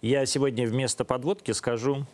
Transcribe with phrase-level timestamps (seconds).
[0.00, 2.06] Я сегодня вместо подводки скажу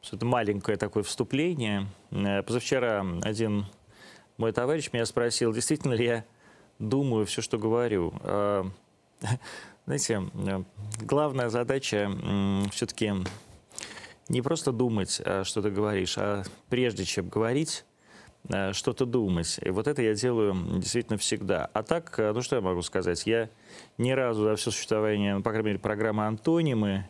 [0.00, 1.88] что-то маленькое такое вступление.
[2.12, 3.66] Э, позавчера один
[4.36, 6.24] мой товарищ меня спросил, действительно ли я
[6.78, 8.14] думаю все, что говорю.
[8.22, 8.62] Э,
[9.86, 10.62] знаете, э,
[11.00, 12.08] главная задача
[12.70, 13.14] все-таки
[14.28, 17.84] не просто думать, что ты говоришь, а прежде чем говорить,
[18.72, 19.58] что-то думать.
[19.62, 21.70] И вот это я делаю действительно всегда.
[21.72, 23.26] А так, ну что я могу сказать?
[23.26, 23.50] Я
[23.98, 27.08] ни разу за все существование, ну, по крайней мере, программы «Антонимы»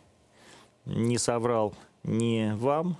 [0.85, 2.97] не соврал ни вам,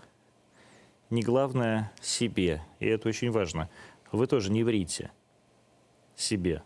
[1.09, 2.61] ни, главное, себе.
[2.79, 3.69] И это очень важно.
[4.11, 5.11] Вы тоже не врите
[6.15, 6.63] себе.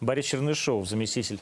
[0.00, 1.40] Борис Чернышов, заместитель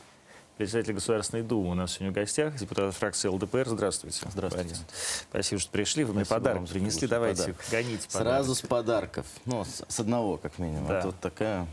[0.56, 3.68] председателя Государственной Думы у нас сегодня в гостях, депутат фракции ЛДПР.
[3.68, 4.26] Здравствуйте.
[4.30, 4.70] Здравствуйте.
[4.70, 4.84] Борис.
[5.30, 6.04] Спасибо, что пришли.
[6.04, 7.06] Вы мне подарок принесли.
[7.06, 7.64] Давайте, подарок.
[7.70, 8.32] гоните подарок.
[8.32, 9.26] Сразу с подарков.
[9.44, 10.88] Ну, с, с одного, как минимум.
[10.88, 10.98] Да.
[10.98, 11.66] Это вот такая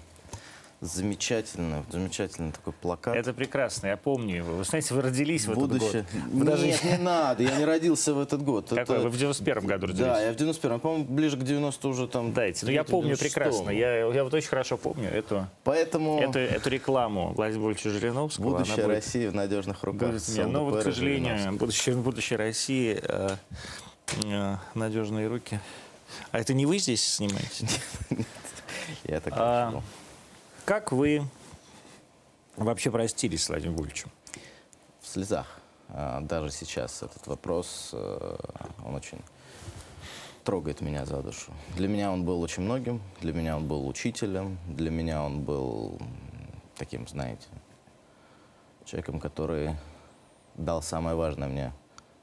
[0.84, 3.16] Замечательно, замечательный такой плакат.
[3.16, 4.56] Это прекрасно, я помню его.
[4.58, 6.02] Вы знаете, вы родились в Будущее.
[6.02, 6.24] этот год.
[6.34, 6.68] Вы Нет, даже...
[6.68, 8.68] не надо, я не родился в этот год.
[8.68, 8.82] Какой?
[8.82, 9.00] Это...
[9.00, 10.06] Вы в 91-м году родились?
[10.06, 12.34] Да, я в 91-м, по-моему, ближе к 90 уже там...
[12.34, 16.20] Дайте, ну я помню прекрасно, я, я вот очень хорошо помню эту, Поэтому...
[16.20, 18.58] эту, эту рекламу Владимира Вольфовича Жириновского.
[18.58, 18.88] Будущее будет...
[18.88, 20.12] России в надежных руках.
[20.12, 23.30] Будет, нет, но вот, к сожалению, будущее, будущее России, э,
[24.26, 25.62] э, надежные руки.
[26.32, 27.68] А это не вы здесь снимаете?
[29.06, 29.82] Я так а,
[30.66, 31.24] Как вы
[32.56, 34.10] вообще простились с Владимиром Вольфовичем?
[35.02, 35.60] В слезах.
[35.90, 38.38] А, даже сейчас этот вопрос, э,
[38.86, 39.20] он очень
[40.46, 41.52] трогает меня за душу.
[41.76, 46.00] Для меня он был очень многим, для меня он был учителем, для меня он был
[46.78, 47.48] таким, знаете,
[48.86, 49.76] человеком, который
[50.56, 51.74] дал самое важное мне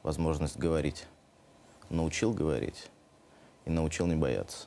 [0.03, 1.05] возможность говорить.
[1.91, 2.89] Научил говорить
[3.67, 4.67] и научил не бояться.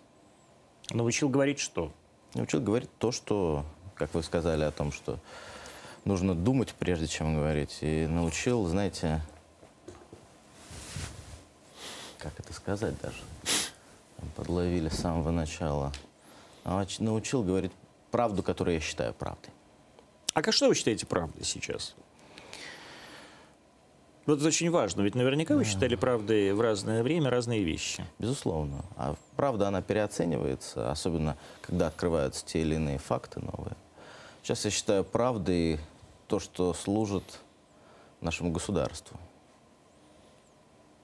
[0.91, 1.91] Научил говорить что?
[2.34, 3.64] Научил говорить то, что,
[3.95, 5.20] как вы сказали о том, что
[6.03, 7.78] нужно думать, прежде чем говорить.
[7.81, 9.22] И научил, знаете,
[12.17, 13.17] как это сказать даже,
[14.36, 15.92] подловили с самого начала.
[16.64, 17.72] А научил говорить
[18.09, 19.52] правду, которую я считаю правдой.
[20.34, 21.94] А как что вы считаете правдой сейчас?
[24.25, 28.06] Вот это очень важно, ведь наверняка вы считали правдой в разное время разные вещи.
[28.19, 28.85] Безусловно.
[28.95, 33.75] А правда, она переоценивается, особенно когда открываются те или иные факты новые.
[34.41, 35.79] Сейчас я считаю правдой
[36.28, 37.39] то, что служит
[38.22, 39.19] нашему государству.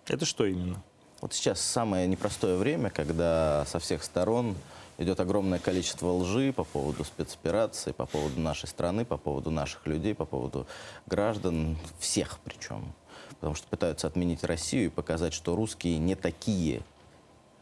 [0.08, 0.81] Это что именно?
[1.19, 4.56] Вот сейчас самое непростое время, когда со всех сторон
[4.97, 10.16] идет огромное количество лжи по поводу спецоперации, по поводу нашей страны, по поводу наших людей,
[10.16, 10.68] по поводу
[11.06, 12.94] граждан, всех причем.
[13.40, 16.82] Потому что пытаются отменить Россию и показать, что русские не такие,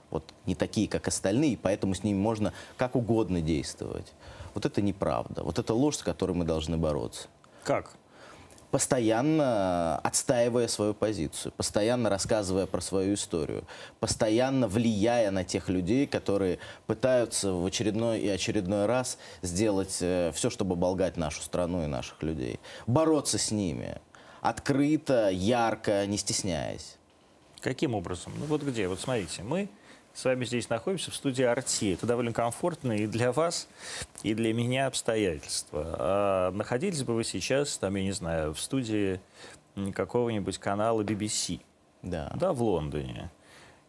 [0.10, 4.14] вот не такие, как остальные, поэтому с ними можно как угодно действовать.
[4.54, 5.44] Вот это неправда.
[5.44, 7.28] Вот это ложь, с которой мы должны бороться.
[7.64, 7.96] Как?
[8.72, 13.64] постоянно отстаивая свою позицию, постоянно рассказывая про свою историю,
[14.00, 20.50] постоянно влияя на тех людей, которые пытаются в очередной и очередной раз сделать э, все,
[20.50, 22.60] чтобы оболгать нашу страну и наших людей.
[22.88, 24.02] Бороться с ними
[24.50, 26.98] открыто, ярко, не стесняясь.
[27.60, 28.34] Каким образом?
[28.38, 28.88] Ну вот где?
[28.88, 29.68] Вот смотрите, мы
[30.14, 31.94] с вами здесь находимся в студии «Арти».
[31.94, 33.68] Это довольно комфортно и для вас,
[34.24, 35.96] и для меня обстоятельства.
[36.00, 39.20] А находились бы вы сейчас, там, я не знаю, в студии
[39.94, 41.60] какого-нибудь канала BBC.
[42.02, 42.32] Да.
[42.36, 43.30] Да, в Лондоне.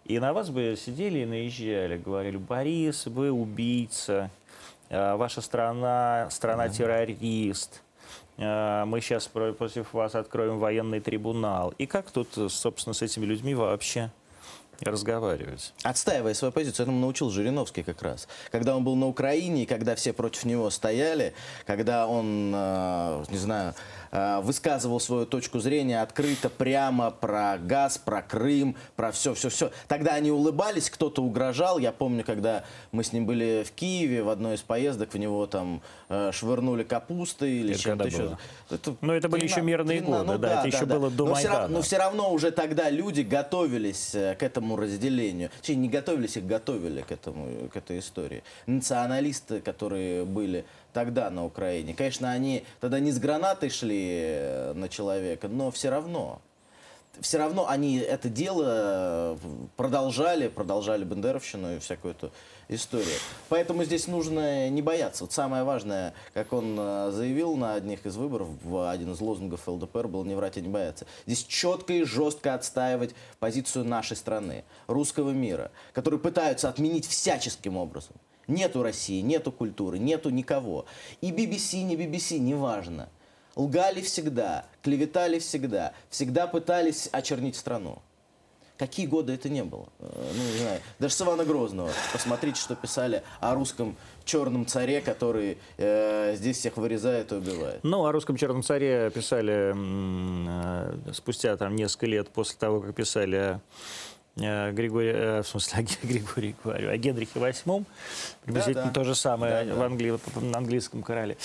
[0.04, 4.30] И на вас бы сидели и наезжали, говорили, Борис, вы убийца,
[4.90, 7.87] а ваша страна, страна-террорист, а
[8.38, 11.74] мы сейчас против вас откроем военный трибунал.
[11.78, 14.10] И как тут, собственно, с этими людьми вообще
[14.80, 15.72] разговаривать.
[15.82, 18.28] Отстаивая свою позицию, этому научил Жириновский как раз.
[18.50, 21.34] Когда он был на Украине, когда все против него стояли,
[21.66, 28.22] когда он, э, не знаю, Э, высказывал свою точку зрения открыто, прямо про газ, про
[28.22, 29.70] Крым, про все-все-все.
[29.86, 31.78] Тогда они улыбались, кто-то угрожал.
[31.78, 35.46] Я помню, когда мы с ним были в Киеве, в одной из поездок, в него
[35.46, 38.38] там э, швырнули капусты или чем-то еще.
[38.70, 40.86] Это, Но это были 13, еще мирные 13, годы, ну, да, да, это да, еще
[40.86, 40.94] да.
[40.98, 41.40] было до но Майдана.
[41.40, 45.50] Все равно, но все равно уже тогда люди готовились э, к этому разделению.
[45.60, 48.42] Точнее, не готовились, их готовили к, этому, к этой истории.
[48.66, 50.64] Националисты, которые были
[50.98, 51.94] тогда на Украине.
[51.94, 56.40] Конечно, они тогда не с гранатой шли э, на человека, но все равно.
[57.20, 59.38] Все равно они это дело
[59.76, 62.32] продолжали, продолжали Бендеровщину и всякую эту
[62.68, 63.14] историю.
[63.48, 65.22] Поэтому здесь нужно не бояться.
[65.22, 69.68] Вот самое важное, как он э, заявил на одних из выборов, в один из лозунгов
[69.68, 71.06] ЛДПР был «не врать и не бояться».
[71.26, 78.16] Здесь четко и жестко отстаивать позицию нашей страны, русского мира, который пытаются отменить всяческим образом.
[78.48, 80.86] Нету России, нету культуры, нету никого.
[81.20, 83.10] И BBC, не BBC, неважно.
[83.54, 88.00] Лгали всегда, клеветали всегда, всегда пытались очернить страну.
[88.78, 89.88] Какие годы это не было?
[89.98, 90.80] Э, Ну, не знаю.
[91.00, 91.90] Даже с Ивана Грозного.
[92.12, 97.80] Посмотрите, что писали о русском черном царе, который э, здесь всех вырезает и убивает.
[97.82, 103.36] Ну, о русском черном царе писали э, спустя там несколько лет после того, как писали
[103.36, 103.60] о
[104.40, 107.84] э, Григории, э, в смысле, о Григории, говорю, о Генрихе VIII.
[108.44, 108.94] Приблизительно Да-да.
[108.94, 109.80] то же самое Да-да.
[109.80, 111.36] в Англии, на английском короле.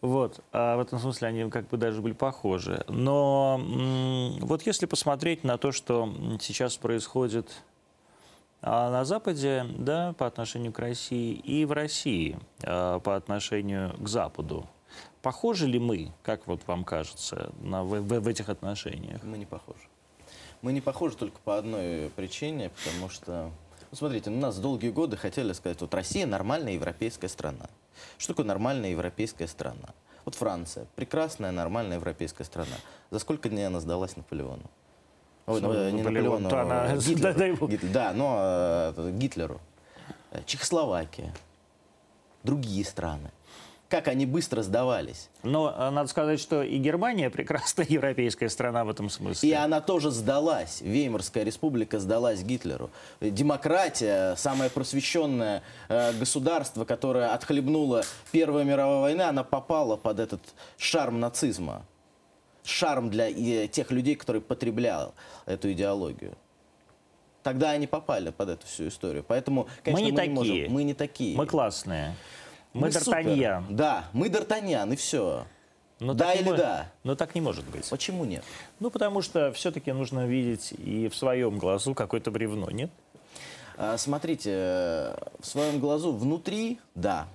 [0.00, 0.40] Вот.
[0.52, 2.84] А в этом смысле они как бы даже были похожи.
[2.88, 3.60] Но
[4.40, 7.48] вот если посмотреть на то, что сейчас происходит
[8.62, 14.06] а на Западе, да, по отношению к России, и в России а, по отношению к
[14.06, 14.66] Западу.
[15.22, 19.22] Похожи ли мы, как вот вам кажется, на, в- в этих отношениях?
[19.22, 19.80] Мы не похожи.
[20.62, 23.50] Мы не похожи только по одной причине, потому что,
[23.90, 27.66] ну, смотрите, у нас долгие годы хотели сказать, вот Россия нормальная европейская страна.
[28.18, 29.88] Что такое нормальная европейская страна?
[30.26, 32.76] Вот Франция, прекрасная нормальная европейская страна.
[33.10, 34.62] За сколько дней она сдалась Наполеону?
[35.46, 37.56] Ой, ну, Ну, не Наполеон, Наполеону, то она- а Гитлеру.
[37.56, 37.70] бог.
[37.70, 38.36] Гитлер- Да, но
[38.96, 39.60] э, Гитлеру.
[40.30, 41.32] Э, Чехословакия.
[42.44, 43.30] Другие страны.
[43.90, 45.28] Как они быстро сдавались.
[45.42, 49.48] Но а, надо сказать, что и Германия прекрасная европейская страна в этом смысле.
[49.48, 50.80] И она тоже сдалась.
[50.80, 52.90] Веймарская республика сдалась Гитлеру.
[53.20, 60.40] Демократия, самое просвещенное э, государство, которое отхлебнуло Первая мировая война, она попала под этот
[60.78, 61.82] шарм нацизма.
[62.62, 65.08] Шарм для э, тех людей, которые потребляли
[65.46, 66.36] эту идеологию.
[67.42, 69.24] Тогда они попали под эту всю историю.
[69.26, 70.34] Поэтому, конечно, не мы, не такие.
[70.34, 70.72] можем.
[70.74, 71.36] Мы не такие.
[71.36, 72.14] Мы классные.
[72.72, 73.18] Мы, супер.
[73.18, 73.64] Д'Артаньян.
[73.70, 75.44] Да, мы Д'Артаньян, и все.
[75.98, 76.92] Но да так не или мо- да?
[77.04, 77.88] Но так не может быть.
[77.90, 78.42] Почему нет?
[78.78, 82.90] Ну, потому что все-таки нужно видеть и в своем глазу какое-то бревно, нет?
[83.76, 87.26] А, Смотрите, э, в своем глазу внутри, да,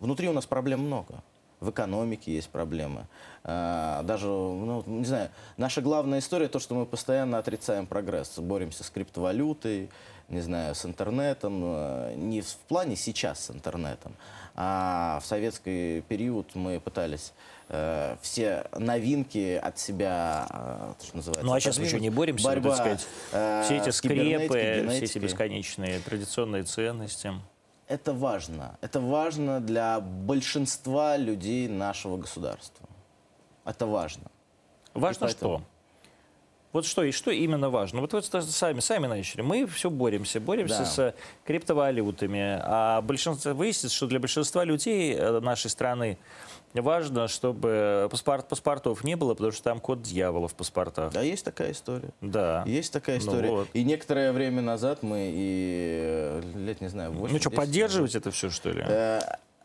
[0.00, 1.22] внутри у нас проблем много.
[1.60, 3.06] В экономике есть проблемы.
[3.44, 8.38] А, Даже, ну, не знаю, наша главная история то, что мы постоянно отрицаем прогресс.
[8.38, 9.88] Боремся с криптовалютой,
[10.30, 11.60] не знаю, с интернетом.
[11.64, 14.14] э, Не в плане сейчас с интернетом,
[14.54, 17.32] а в советский период мы пытались
[17.68, 22.12] э, все новинки от себя, э, что называется, Ну, а сейчас мы еще отодвинуть.
[22.12, 27.32] не боремся, вот, Борьба, так сказать, э, все эти скрепы, все эти бесконечные традиционные ценности.
[27.86, 28.78] Это важно.
[28.82, 32.88] Это важно для большинства людей нашего государства.
[33.64, 34.30] Это важно.
[34.94, 35.62] Важно что?
[36.72, 38.00] Вот что, и что именно важно?
[38.00, 39.40] Вот вы это сами, сами начали.
[39.42, 40.84] Мы все боремся, боремся Да.
[40.84, 41.14] с
[41.44, 42.60] криптовалютами.
[42.62, 46.16] А большинство, выяснится, что для большинства людей э, нашей страны
[46.72, 51.12] важно, чтобы паспорт, паспортов не было, потому что там код дьявола в паспортах.
[51.12, 52.10] Да, есть такая история.
[52.20, 52.62] Да.
[52.66, 53.50] Есть такая Ну история.
[53.50, 53.68] вот.
[53.72, 58.30] И некоторое время назад мы и э, лет, не знаю, 8 Ну что, поддерживать это
[58.30, 58.84] все, что ли?
[58.86, 59.20] Э,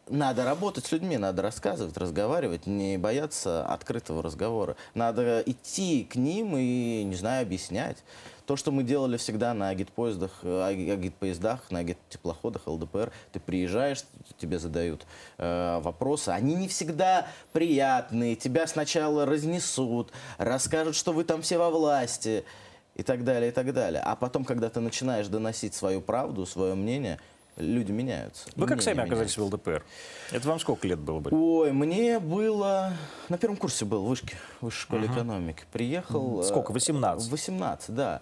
[0.07, 4.75] Надо работать с людьми, надо рассказывать, разговаривать, не бояться открытого разговора.
[4.93, 7.97] Надо идти к ним и, не знаю, объяснять.
[8.45, 14.03] То, что мы делали всегда на агитпоездах, э, аги- агитпоездах, на агиттеплоходах ЛДПР, ты приезжаешь,
[14.37, 15.07] тебе задают
[15.39, 21.71] э, вопросы, они не всегда приятные, тебя сначала разнесут, расскажут, что вы там все во
[21.71, 22.45] власти
[22.93, 24.03] и так далее, и так далее.
[24.05, 27.19] А потом, когда ты начинаешь доносить свою правду, свое мнение,
[27.57, 28.47] люди меняются.
[28.55, 29.83] Вы как сами оказались в ЛДПР?
[30.31, 31.29] Это вам сколько лет было бы?
[31.31, 32.93] Ой, мне было...
[33.29, 35.63] На первом курсе был в вышке, в высшей школе экономики.
[35.71, 36.41] Приехал...
[36.41, 37.29] э, Сколько, 18?
[37.31, 38.21] 18, да.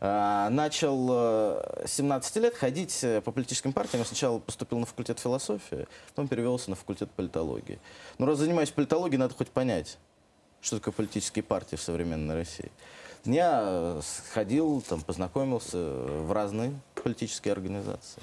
[0.00, 4.02] А, Начал э, с 17 лет ходить э, по политическим партиям.
[4.02, 7.78] Я сначала поступил на факультет философии, потом перевелся на факультет политологии.
[8.18, 9.98] Но раз занимаюсь политологией, надо хоть понять,
[10.60, 12.70] что такое политические партии в современной России.
[13.24, 18.20] Я э, сходил, там, познакомился в разные политические организации.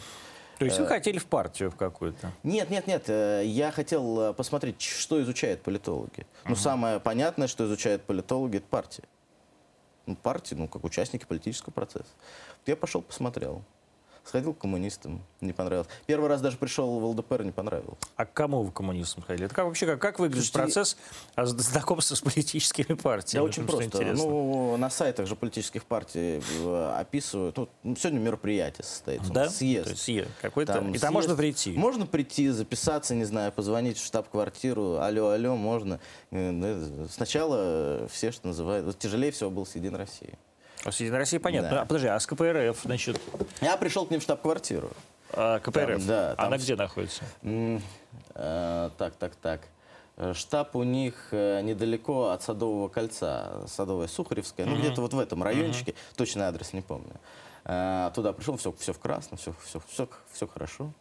[0.62, 2.32] То есть вы э, хотели в партию в какую-то?
[2.44, 3.06] Нет, нет, нет.
[3.08, 6.28] э, Я хотел э, посмотреть, что изучают политологи.
[6.46, 9.04] Ну, самое понятное, что изучают политологи, это партии.
[10.06, 12.12] Ну, партии, ну, как участники политического процесса.
[12.60, 13.64] Вот я пошел, посмотрел.
[14.24, 15.88] Сходил к коммунистам, не понравилось.
[16.06, 17.98] Первый раз даже пришел в ЛДПР, не понравилось.
[18.16, 19.48] А к кому вы коммунистам ходили?
[19.48, 20.98] Это как вообще как, как выглядит Слушайте, процесс
[21.36, 23.44] а, знакомства с политическими партиями?
[23.44, 24.04] Да, очень Потому что просто.
[24.04, 24.30] интересно.
[24.30, 27.58] Ну, на сайтах же политических партий э, описывают.
[27.58, 29.34] Вот, ну, сегодня мероприятие состоится.
[29.34, 29.50] да?
[29.50, 29.86] Съезд.
[29.86, 30.74] То есть е- какой-то.
[30.74, 31.14] Там и там съезд.
[31.14, 31.72] можно прийти.
[31.74, 34.98] Можно прийти, записаться, не знаю, позвонить в штаб-квартиру.
[35.00, 36.00] Алло, алло, можно.
[36.30, 38.86] Э, ну, Сначала все, что называют...
[38.86, 40.38] вот Тяжелее всего был с Единой России.
[40.84, 41.70] А с Единой России понятно.
[41.70, 41.82] Да.
[41.82, 43.20] А, подожди, а с КПРФ, значит,
[43.62, 44.90] Я пришел к ним в штаб-квартиру.
[45.32, 47.24] а, КПРФ, Там, да, там она где находится?
[47.44, 49.62] Э, Так, так, так.
[50.34, 55.42] Штаб у них э, недалеко от Садового кольца, Садовая Сухаревская, ну где-то вот в этом
[55.42, 57.14] райончике, точный адрес не помню.
[57.66, 60.92] Э, Туда пришел, все, все в красном, все, все, все, все хорошо.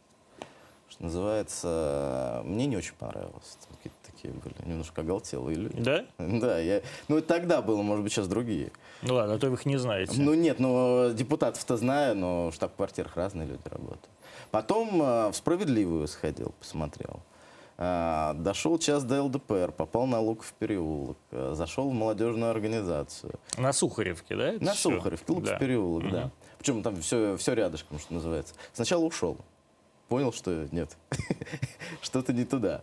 [0.88, 3.58] Что называется, мне не очень понравилось.
[3.76, 5.80] Какие-то такие были, немножко оголтелые люди.
[5.80, 6.04] Да?
[6.40, 6.82] Да, я...
[7.08, 8.72] Ну, это тогда было, может быть, сейчас другие.
[9.02, 10.20] Ну ладно, а то вы их не знаете.
[10.20, 14.08] Ну нет, но депутатов-то знаю, но в штаб-квартирах разные люди работают.
[14.50, 17.20] Потом э, в «Справедливую» сходил, посмотрел.
[17.78, 23.34] А, Дошел час до ЛДПР, попал на Луков переулок, э, зашел в молодежную организацию.
[23.56, 24.48] На Сухаревке, да?
[24.54, 24.90] это На всё?
[24.90, 25.58] Сухаревке, Луков Да.
[25.58, 26.30] переулок, да.
[26.58, 28.54] Причем там все, все рядышком, что называется.
[28.72, 29.38] Сначала ушел.
[30.08, 30.96] Понял, что нет,
[32.02, 32.82] что-то не туда.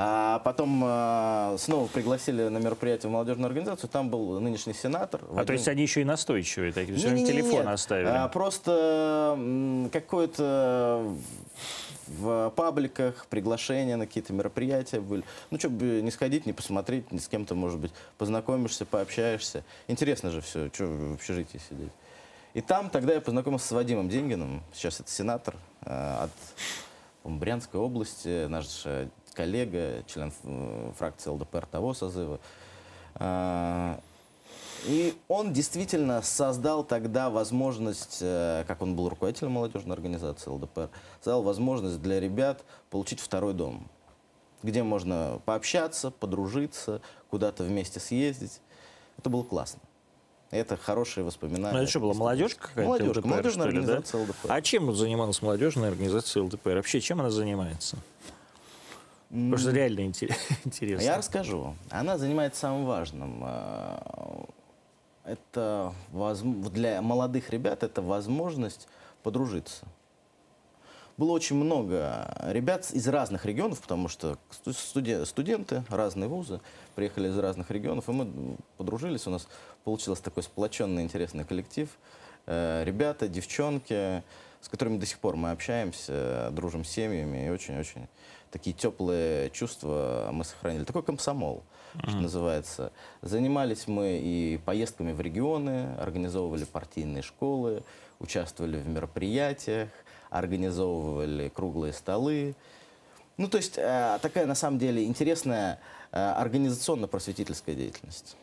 [0.00, 3.90] А потом э, снова пригласили на мероприятие в молодежную организацию.
[3.90, 5.22] Там был нынешний сенатор.
[5.24, 7.66] А то Вадим- есть они еще и настойчивые такие, они Не-не-не, телефон нет.
[7.66, 8.06] оставили.
[8.06, 9.36] А, просто
[9.92, 11.04] какое-то
[12.06, 15.24] в пабликах приглашения на какие-то мероприятия были.
[15.50, 19.64] Ну, что бы не сходить, не посмотреть, ни с кем-то, может быть, познакомишься, пообщаешься.
[19.88, 21.90] Интересно же все, что в общежитии сидеть.
[22.54, 26.30] И там тогда я познакомился с Вадимом Деньгиным, сейчас это сенатор э, от
[27.24, 32.40] Брянской области, наш э, коллега, член э, фракции ЛДПР того созыва.
[33.14, 34.00] А,
[34.84, 40.90] И он действительно создал тогда возможность, э, как он был руководителем молодежной организации ЛДПР,
[41.20, 43.88] создал возможность для ребят получить второй дом,
[44.64, 48.60] где можно пообщаться, подружиться, куда-то вместе съездить.
[49.18, 49.80] Это было классно.
[50.50, 51.76] Это хорошие воспоминания.
[51.76, 52.88] Ну, это что было, молодежка какая-то?
[52.88, 53.92] Молодежка, ЛДПР, молодежная что ли, да?
[53.92, 54.52] организация ЛДПР.
[54.52, 56.74] А чем занималась молодежная организация ЛДПР?
[56.74, 57.98] Вообще, чем она занимается?
[59.28, 61.04] Потому что реально интерес- интересно.
[61.04, 61.74] Я расскажу.
[61.90, 63.42] Она занимается самым важным.
[63.44, 64.44] Э,
[65.24, 68.88] Это для молодых ребят это возможность
[69.22, 69.84] подружиться.
[71.18, 76.60] Было очень много ребят из разных регионов, потому что сту- студе- студенты, разные вузы,
[76.94, 79.26] приехали из разных регионов, и мы подружились.
[79.26, 79.48] У нас
[79.84, 81.88] получился такой сплоченный, интересный коллектив.
[82.46, 84.22] Э, Ребята, девчонки,
[84.60, 88.08] с которыми до сих пор мы общаемся, дружим с семьями, и очень-очень
[88.50, 90.84] такие теплые чувства мы сохранили.
[90.84, 91.62] Такой комсомол,
[92.02, 92.92] что называется.
[93.22, 97.82] Занимались мы и поездками в регионы, организовывали партийные школы,
[98.18, 99.90] участвовали в мероприятиях,
[100.30, 102.54] организовывали круглые столы.
[103.36, 108.36] Ну, то есть э, такая, на самом деле, интересная э, организационно-просветительская деятельность.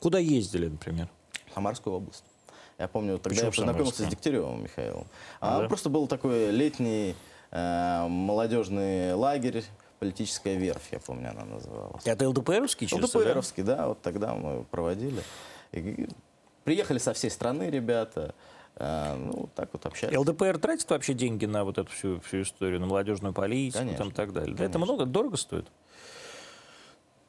[0.00, 1.08] Куда ездили, например?
[1.50, 2.24] В Самарскую область.
[2.78, 4.06] Я помню, тогда Почему я познакомился с?
[4.06, 5.06] Дегтяревым Михаилом.
[5.40, 5.68] А, да?
[5.68, 7.14] Просто был такой летний
[7.54, 9.64] э, молодежный лагерь,
[9.98, 12.02] политическая верфь, я помню, она называлась.
[12.04, 12.96] Это ЛДПРовский да?
[12.96, 15.22] ЛДПРовский, да, вот тогда мы проводили.
[15.72, 16.06] И
[16.64, 18.34] приехали со всей страны ребята,
[18.76, 20.16] э, ну, так вот общались.
[20.16, 24.08] ЛДПР тратит вообще деньги на вот эту всю, всю историю, на молодежную политику Конечно, там,
[24.08, 24.54] и так далее?
[24.54, 24.94] Да это конечно.
[24.94, 25.68] много, дорого стоит?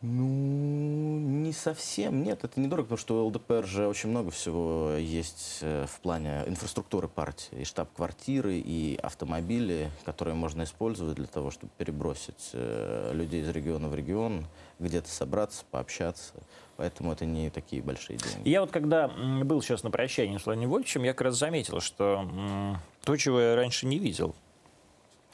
[0.01, 5.59] Ну, не совсем, нет, это недорого, потому что у ЛДПР же очень много всего есть
[5.61, 7.61] э, в плане инфраструктуры партии.
[7.61, 13.87] И штаб-квартиры, и автомобили, которые можно использовать для того, чтобы перебросить э, людей из региона
[13.87, 14.45] в регион,
[14.79, 16.33] где-то собраться, пообщаться.
[16.77, 18.47] Поэтому это не такие большие деньги.
[18.47, 22.77] Я вот когда был сейчас на прощании с Владимиром Вольфовичем, я как раз заметил, что
[23.03, 24.35] то, чего я раньше не видел,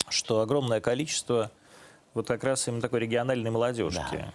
[0.07, 1.51] что огромное количество
[2.13, 4.05] вот как раз именно такой региональной молодежки.
[4.11, 4.33] Да.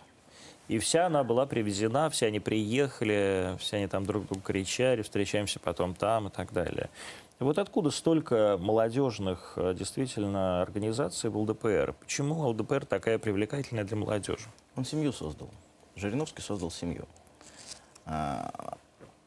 [0.68, 5.60] И вся она была привезена, все они приехали, все они там друг другу кричали, встречаемся
[5.60, 6.90] потом там и так далее.
[7.38, 11.94] Вот откуда столько молодежных э, действительно организаций в ЛДПР?
[12.00, 14.48] Почему ЛДПР такая привлекательная для молодежи?
[14.74, 15.50] Он семью создал.
[15.96, 17.06] Жириновский создал семью.
[18.06, 18.78] А,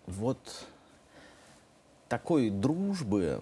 [0.08, 0.40] вот
[2.08, 3.42] такой дружбы,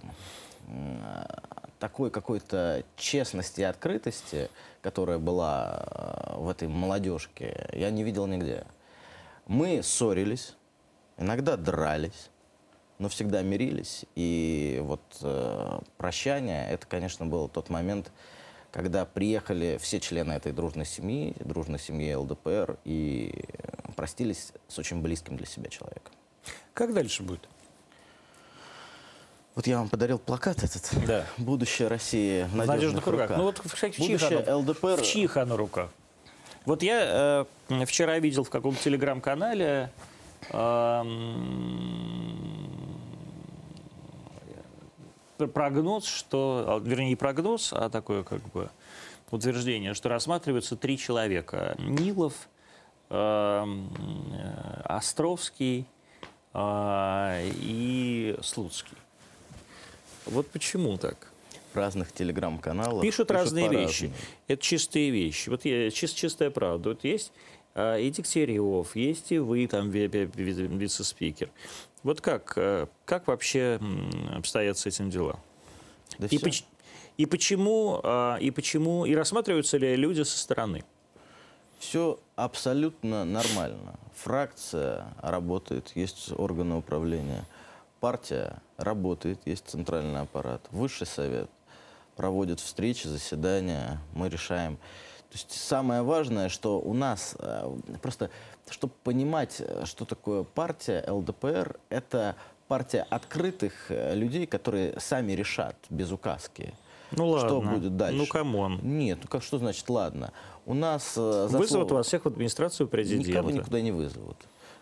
[1.79, 4.49] такой какой-то честности и открытости,
[4.81, 8.65] которая была э, в этой молодежке, я не видел нигде.
[9.45, 10.55] Мы ссорились,
[11.17, 12.29] иногда дрались,
[12.99, 14.05] но всегда мирились.
[14.15, 18.11] И вот э, прощание, это, конечно, был тот момент,
[18.71, 23.45] когда приехали все члены этой дружной семьи, дружной семьи ЛДПР, и
[23.95, 26.13] простились с очень близким для себя человеком.
[26.73, 27.47] Как дальше будет?
[29.57, 30.87] Вот я вам подарил плакат этот.
[31.07, 31.25] Да.
[31.37, 33.31] Будущее России в В надежных, надежных руках.
[33.37, 34.97] Ну вот, кстати, в чьих, Будущее оно, ЛДПР.
[34.97, 35.89] в чьих оно руках?
[36.65, 39.89] Вот я э, вчера видел в каком-то телеграм-канале
[40.51, 42.37] эм,
[45.55, 48.69] прогноз, что, а, вернее, не прогноз, а такое как бы
[49.31, 51.75] утверждение, что рассматриваются три человека.
[51.79, 52.35] Нилов,
[53.09, 53.89] эм,
[54.37, 55.87] э, Островский
[56.53, 58.97] э, и Слуцкий.
[60.29, 61.31] Вот почему так?
[61.73, 63.03] разных телеграм-каналах.
[63.03, 63.87] Пишут разные по-разному.
[63.87, 64.11] вещи.
[64.47, 65.49] Это чистые вещи.
[65.49, 66.89] Вот я, чис- чистая правда.
[66.89, 67.31] Вот есть
[67.75, 71.49] а, и Дегтярев, есть и вы, там, ви- ви- ви- вице-спикер.
[72.03, 73.79] Вот как, э, как вообще
[74.35, 75.39] обстоят с этим дела?
[76.17, 76.63] Да И, поч-
[77.17, 80.83] И почему, а, и почему, и рассматриваются ли люди со стороны?
[81.79, 83.99] Все абсолютно нормально.
[84.15, 87.45] Фракция работает, есть органы управления.
[87.99, 90.61] Партия работает, есть центральный аппарат.
[90.71, 91.49] Высший совет
[92.15, 94.77] проводит встречи, заседания, мы решаем.
[94.77, 98.29] То есть самое важное, что у нас, э, просто
[98.69, 102.35] чтобы понимать, э, что такое партия ЛДПР, это
[102.67, 106.73] партия открытых э, людей, которые сами решат без указки.
[107.11, 107.47] Ну ладно.
[107.47, 108.17] Что будет дальше?
[108.17, 108.79] Ну come on.
[108.83, 110.33] Нет, ну как что значит ладно?
[110.65, 113.29] У нас э, за Вызовут слово- вас всех в администрацию президента.
[113.29, 114.37] Никого никуда не вызовут.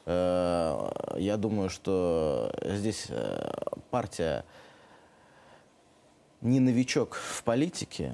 [0.06, 3.52] Э, Я думаю, что здесь э,
[3.92, 4.46] партия
[6.42, 8.14] не новичок в политике,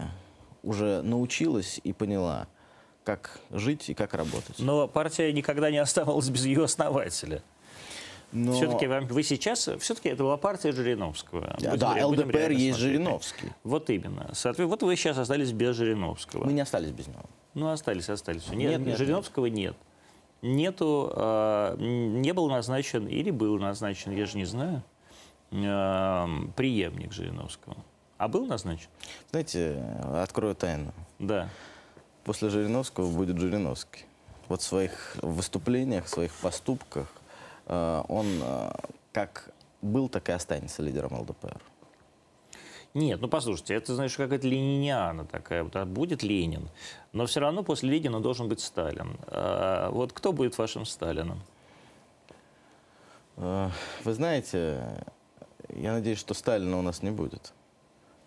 [0.63, 2.48] уже научилась и поняла,
[3.03, 4.55] как жить и как работать.
[4.60, 7.41] Но партия никогда не оставалась без ее основателя.
[8.31, 11.55] Но- Все-таки вам, вы сейчас, все-таки это была партия Жириновского.
[11.60, 12.75] Да, Будем- да, будем ЛДПР есть смотреть.
[12.77, 13.51] Жириновский.
[13.65, 14.29] Вот именно.
[14.33, 16.45] Соответ- вот вы сейчас остались без Жириновского.
[16.45, 17.24] Мы не остались без него.
[17.55, 18.48] Ну, остались, остались.
[18.48, 19.75] Нет, Нет, нет, Жириновского нет.
[20.41, 24.83] Нету, а, не был назначен, или был назначен, я же не знаю,
[25.51, 27.77] а, преемник Жириновского.
[28.17, 28.89] А был назначен?
[29.31, 29.83] Знаете,
[30.13, 30.93] открою тайну.
[31.19, 31.50] Да.
[32.24, 34.05] После Жириновского будет Жириновский.
[34.48, 37.07] Вот в своих выступлениях, в своих поступках
[37.65, 38.71] э, он э,
[39.12, 41.60] как был, так и останется лидером ЛДПР.
[42.93, 45.63] Нет, ну послушайте, это, знаешь, какая-то лениниана такая.
[45.63, 46.69] Вот, а будет Ленин.
[47.13, 49.17] Но все равно после Ленина должен быть Сталин.
[49.27, 51.41] А вот кто будет вашим Сталином?
[53.38, 53.69] Э,
[54.03, 55.05] Вы знаете,
[55.69, 57.53] я надеюсь, что Сталина у нас не будет.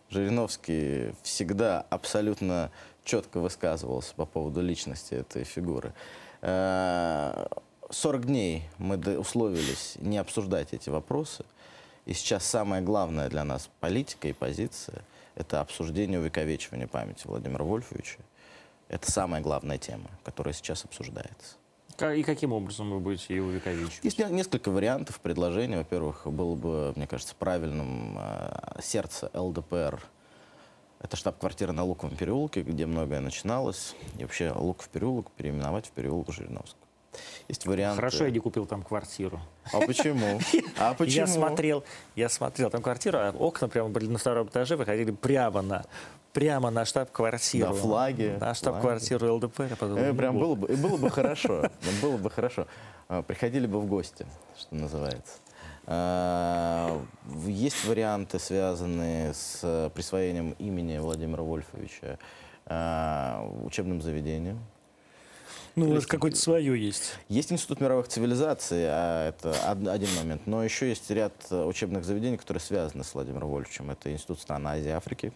[0.09, 2.71] Жириновский всегда абсолютно
[3.05, 5.93] четко высказывался по поводу личности этой фигуры.
[6.41, 7.49] Э,
[7.91, 11.45] 40 дней мы условились не обсуждать эти вопросы.
[12.07, 15.03] И сейчас самое главное для нас политика и позиция–
[15.35, 18.19] это обсуждение увековечивания памяти Владимира Вольфовича.
[18.89, 21.57] Это самая главная тема, которая сейчас обсуждается.
[22.17, 24.05] И каким образом вы будете ее увековечивать?
[24.05, 25.77] Есть не- несколько вариантов предложений.
[25.77, 30.03] Во-первых, было бы, мне кажется, правильным э, сердце ЛДПР.
[31.01, 33.95] Это штаб-квартира на Луковом переулке, где многое начиналось.
[34.19, 36.84] И вообще Луков переулок переименовать в переулок Жириновского.
[37.49, 37.97] Есть варианты...
[37.97, 39.41] Хорошо, я не купил там квартиру.
[39.73, 40.41] А почему?
[40.79, 41.17] А почему?
[41.17, 41.85] Я смотрел,
[42.17, 45.85] я смотрел там квартиру, а окна прямо были на втором этаже, выходили прямо на,
[46.33, 47.73] прямо на штаб-квартиру.
[47.73, 49.67] Да, флаги, На штаб-квартиру ЛДПР.
[49.71, 51.71] Я подумал, Э, ну прям было бы, было бы хорошо.
[52.03, 52.67] Было бы хорошо.
[53.09, 54.27] А, Приходили бы в гости,
[54.59, 55.35] что называется.
[55.87, 57.01] А,
[57.47, 62.19] Есть варианты, связанные с присвоением имени Владимира Вольфовича
[62.67, 64.59] а, учебным заведением.
[65.77, 67.15] Ну, у вас какое-то свое есть.
[67.29, 70.47] Есть Институт мировых цивилизаций, а это од- один момент.
[70.47, 73.91] Но еще есть ряд э, учебных заведений, которые связаны с Владимиром Вольфовичем.
[73.91, 75.33] Это Институт стран Азии и Африки,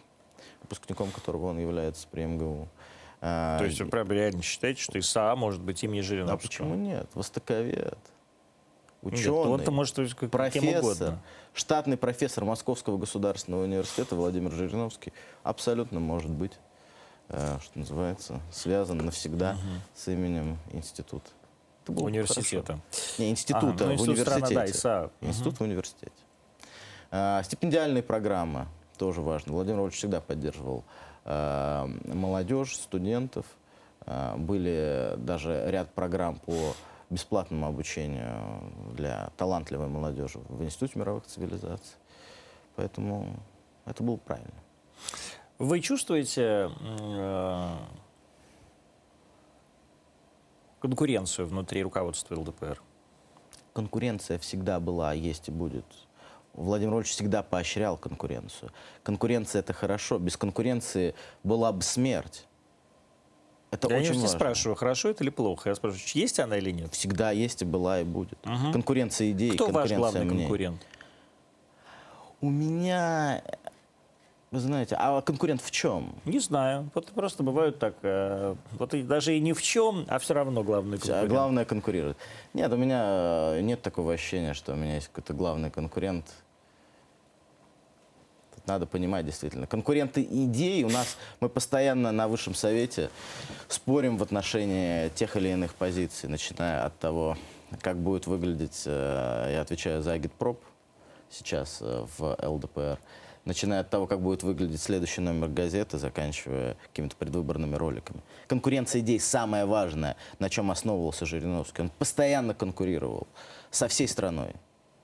[0.61, 2.69] выпускником которого он является при МГУ.
[3.21, 6.37] А, То есть вы прям реально считаете, что ИСА может быть имени А Жириновского?
[6.37, 7.09] почему нет?
[7.15, 7.97] Востоковед.
[9.01, 9.35] Нет, Ученый.
[9.37, 11.21] он-то может быть как- профессор, угодно.
[11.53, 15.11] штатный профессор Московского государственного университета Владимир Жириновский
[15.43, 16.53] абсолютно может быть,
[17.29, 19.57] что называется, связан навсегда
[19.95, 21.29] с именем института.
[21.83, 22.73] Это было Университета.
[22.73, 22.81] хорошо.
[23.19, 24.55] Не, института Ага, ну, в институт страна, университете.
[24.55, 25.11] да, ИСА.
[25.21, 26.11] Институт в университете.
[27.11, 29.53] А, стипендиальные программы тоже важно.
[29.53, 30.83] Владимир Владимирович всегда поддерживал
[31.25, 33.45] а, молодежь, студентов.
[34.01, 36.75] А, были даже ряд программ по
[37.09, 41.95] бесплатному обучению для талантливой молодежи в Институте мировых цивилизаций.
[42.75, 43.39] Поэтому
[43.85, 44.53] это было правильно.
[45.59, 47.75] Вы чувствуете э,
[50.79, 52.81] конкуренцию внутри руководства ЛДПР?
[53.73, 55.85] Конкуренция всегда была, есть и будет.
[56.53, 58.71] Владимир Владимирович всегда поощрял конкуренцию.
[59.03, 60.17] Конкуренция это хорошо.
[60.17, 62.47] Без конкуренции была бы смерть.
[63.71, 64.27] Это Я очень не важно.
[64.29, 65.69] спрашиваю, хорошо это или плохо.
[65.69, 66.93] Я спрашиваю, есть она или нет?
[66.93, 68.43] Всегда есть и была и будет.
[68.45, 68.71] Мгм.
[68.73, 70.39] Конкуренция идей, Кто ваш конкуренция главный мнений.
[70.43, 70.81] конкурент?
[72.41, 73.43] У меня,
[74.51, 76.15] вы знаете, а конкурент в чем?
[76.25, 76.89] Не знаю.
[76.95, 77.93] Вот просто бывают так.
[78.01, 81.29] э, вот и даже и ни в чем, а все равно главный А конкурент.
[81.29, 82.17] главное конкурирует.
[82.53, 83.03] Нет, у меня
[83.55, 86.25] э, нет такого ощущения, что у меня есть какой-то главный конкурент.
[88.55, 89.67] Тут надо понимать действительно.
[89.67, 93.11] Конкуренты идей у нас, мы постоянно на высшем совете
[93.67, 97.37] спорим в отношении тех или иных позиций, начиная от того,
[97.81, 100.59] как будет выглядеть, э, я отвечаю за агитпроп
[101.29, 102.97] сейчас в ЛДПР,
[103.49, 108.21] начиная от того, как будет выглядеть следующий номер газеты, заканчивая какими-то предвыборными роликами.
[108.47, 111.81] Конкуренция идей самое важное, на чем основывался Жириновский.
[111.81, 113.27] Он постоянно конкурировал
[113.71, 114.53] со всей страной.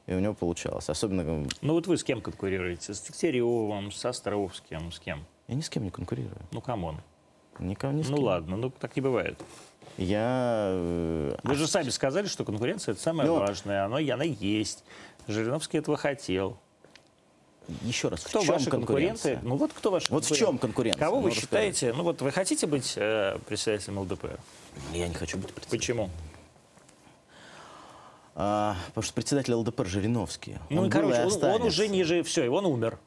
[0.06, 0.88] И у него получалось.
[0.90, 2.94] Особенно Ну вот вы с кем конкурируете?
[2.94, 5.26] С Дегтяревым, с Островским, с кем?
[5.48, 6.38] Я ни с кем не конкурирую.
[6.52, 7.02] Ну, come on.
[7.58, 8.26] Никого ни с Ну кем.
[8.26, 9.42] ладно, ну так не бывает.
[9.98, 10.68] Я...
[10.74, 13.86] э, Вы же сами сказали, что конкуренция это самое Ну, важное.
[13.86, 14.84] Оно, она есть.
[15.28, 16.58] Жириновский этого хотел.
[17.82, 19.34] Еще раз, Кто в чем ваши конкуренция?
[19.36, 19.48] конкуренты?
[19.50, 21.00] Ну вот кто ваши Вот в чем конкуренция?
[21.00, 21.46] Кого Ну, вы расскажи.
[21.48, 21.94] считаете?
[21.94, 24.40] Ну вот вы хотите быть э, председателем ЛДПР?
[24.94, 25.80] Я не хочу быть председателем.
[25.80, 26.10] Почему?
[28.36, 30.58] А, потому что председатель ЛДПР Жириновский.
[30.70, 31.68] Ну, Он и, короче, и он, он останется.
[31.68, 33.00] уже ниже, все, он умер.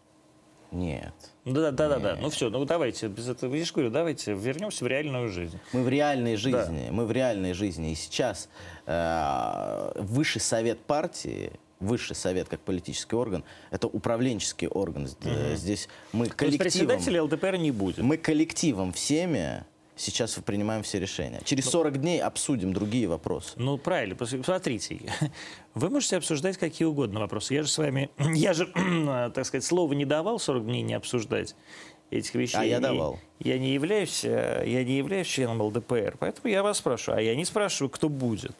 [0.71, 1.13] Нет.
[1.45, 2.17] Да, да, да, да.
[2.21, 3.55] Ну все, ну давайте без этого.
[3.55, 5.59] Я же говорю, давайте вернемся в реальную жизнь.
[5.73, 7.93] Мы в реальной жизни, мы в реальной жизни.
[7.93, 8.49] И сейчас
[8.87, 15.09] э, высший совет партии, высший совет как политический орган, это управленческий орган.
[15.23, 17.99] Э, Здесь мы То есть коллективом, председателя ЛДПР не будет.
[17.99, 19.65] мы коллективом всеми
[19.97, 21.41] сейчас принимаем все решения.
[21.45, 23.53] Через 40 дней обсудим другие вопросы.
[23.57, 24.15] Ну, правильно.
[24.15, 25.01] Пос- Смотрите,
[25.75, 27.55] вы можете обсуждать какие угодно вопросы.
[27.55, 28.67] Я же с вами, я же,
[29.35, 31.55] так сказать, слова не давал 40 дней не обсуждать
[32.11, 32.59] этих вещей.
[32.61, 33.19] А я давал.
[33.41, 37.19] Я не являюсь, э, я не являюсь членом ЛДПР, поэтому я вас спрашиваю.
[37.19, 38.53] А я не спрашиваю, кто будет.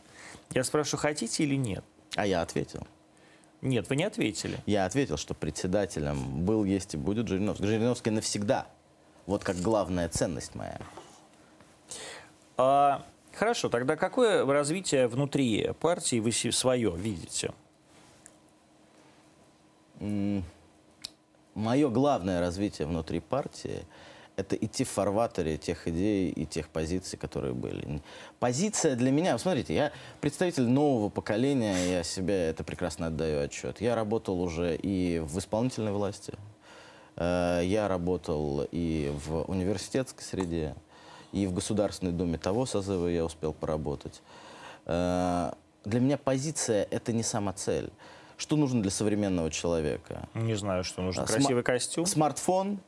[0.53, 1.85] Я спрашиваю, хотите или нет.
[2.17, 2.87] А я ответил.
[3.61, 4.59] Нет, вы не ответили.
[4.67, 7.67] Я ответил, что председателем был, есть и будет Жириновский.
[7.67, 8.67] Жириновский навсегда.
[9.27, 10.81] Вот как главная ценность моя.
[12.57, 17.53] А, хорошо, тогда какое развитие внутри партии вы свое видите?
[21.55, 23.85] Мое главное развитие внутри партии–
[24.39, 28.01] это идти в фарватере тех идей и тех позиций, которые были.
[28.39, 33.81] Позиция для меня, вот смотрите, я представитель нового поколения, я себе это прекрасно отдаю отчет.
[33.81, 36.35] Я работал уже и в исполнительной власти,
[37.17, 40.77] э, я работал и в университетской среде,
[41.33, 44.23] и в Государственной Думе того созыва я успел поработать.
[44.87, 45.53] Э,
[45.85, 47.91] Для меня позиция– это не сама цель.
[48.37, 50.29] Что нужно для современного человека?
[50.35, 51.23] Не знаю, что нужно.
[51.23, 52.07] А, сма- Красивый костюм.
[52.07, 52.79] Смартфон,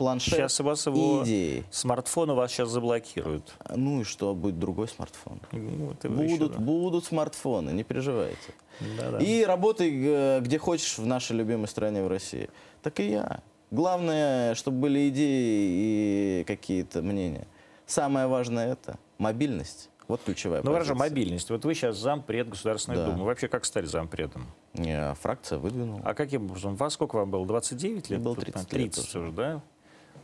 [0.00, 1.64] планшет Сейчас у вас его и идеи.
[1.70, 3.52] смартфон у вас сейчас заблокируют.
[3.76, 5.40] Ну и что, будет другой смартфон?
[5.52, 6.58] Ну, вы еще, Будут, да.
[6.58, 8.54] будут смартфоны, не переживайте.
[8.96, 9.18] Да-да.
[9.18, 12.48] И работай э, где хочешь в нашей любимой стране, в России.
[12.82, 13.40] Так и я.
[13.70, 17.46] Главное, чтобы были идеи и какие-то мнения.
[17.84, 19.90] Самое важное это мобильность.
[20.08, 21.50] Вот ключевая Ну, хорошо, мобильность.
[21.50, 23.10] Вот вы сейчас зампред Государственной Да.
[23.10, 23.26] Думы.
[23.26, 24.46] Вообще как стали зампредом?
[24.72, 26.00] Не, фракция выдвинула.
[26.04, 26.74] А каким образом?
[26.74, 27.46] Вас сколько вам было?
[27.46, 28.20] 29 лет?
[28.22, 29.62] Было Тут, 30 30 лет уже, да?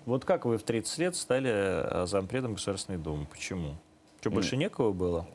[0.07, 3.27] Вот как вы в 30 лет стали э, зампредом Государственной Думы?
[3.27, 3.75] Почему?
[4.21, 5.27] Что, больше некого было?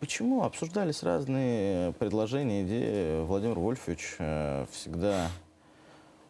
[0.00, 0.42] Почему?
[0.42, 3.24] Обсуждались разные предложения, идеи.
[3.24, 5.28] Владимир Вольфович э, всегда...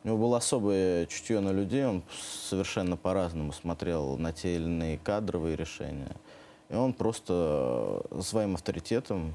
[0.05, 2.03] У него было особое чутье на людей, он
[2.49, 6.17] совершенно по-разному смотрел на те или иные кадровые решения.
[6.69, 9.35] И он просто э, своим авторитетом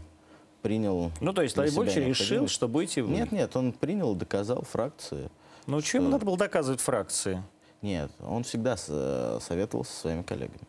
[0.61, 1.11] принял...
[1.19, 3.11] Ну, то есть Владимир решил, что будете вы.
[3.11, 5.29] Нет, нет, он принял, доказал фракции.
[5.65, 7.43] Ну, что что- надо было доказывать фракции?
[7.81, 10.61] Нет, он всегда э, советовался со своими коллегами.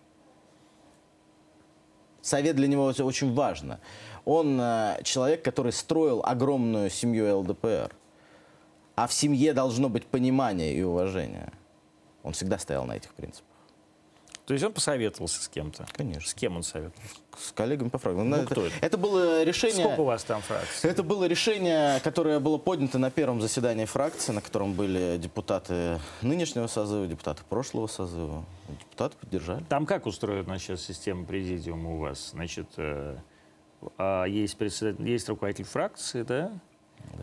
[2.20, 3.78] Совет для него очень важно.
[4.24, 7.94] Он э, человек, который строил огромную семью ЛДПР.
[8.96, 11.52] А в семье должно быть понимание и уважение.
[12.22, 13.55] Он всегда стоял на этих принципах.
[14.46, 15.86] То есть он посоветовался с кем-то?
[15.92, 16.30] Конечно.
[16.30, 17.16] С кем он советовался?
[17.36, 18.22] С коллегами по фракции.
[18.22, 18.74] Ну, это, кто это?
[18.80, 19.84] это было решение...
[19.84, 20.88] Сколько у вас там фракций?
[20.88, 26.68] Это было решение, которое было поднято на первом заседании фракции, на котором были депутаты нынешнего
[26.68, 28.44] созыва, депутаты прошлого созыва.
[28.68, 29.64] Депутаты поддержали.
[29.68, 32.30] Там как устроена сейчас система президиума у вас?
[32.30, 33.16] Значит, э,
[33.98, 36.52] а, есть, председатель, есть руководитель фракции, да?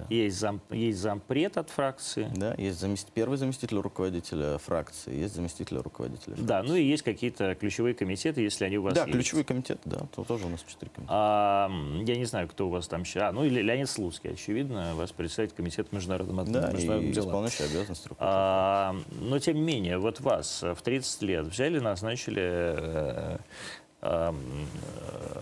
[0.09, 2.29] Есть, зам, есть зампред от фракции.
[2.35, 6.35] Да, есть замест- первый заместитель руководителя фракции, есть заместитель руководителя.
[6.37, 9.13] Да, ну и есть какие-то ключевые комитеты, если они у вас да, есть.
[9.13, 11.13] ключевой комитет, да, то тоже у нас четыре комитета.
[11.15, 11.69] А,
[12.05, 13.23] я не знаю, кто у вас там сейчас.
[13.23, 17.29] А, ну, или Леонид Слуцкий, очевидно, вас представитель комитета международным от- Да, международным и делам.
[17.29, 18.09] исполняющий обязанности.
[18.19, 23.37] А, но тем не менее, вот вас в 30 лет взяли, назначили э,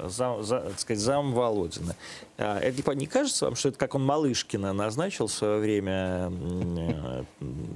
[0.07, 1.95] зам, за- так сказать, зам Володина.
[2.37, 7.23] А, Это не кажется вам, что это как он Малышкина назначил в свое время э,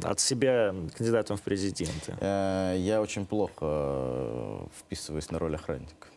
[0.03, 2.15] от себя кандидатом в президенты?
[2.19, 6.07] Э, Я очень плохо э, вписываюсь на роль охранника.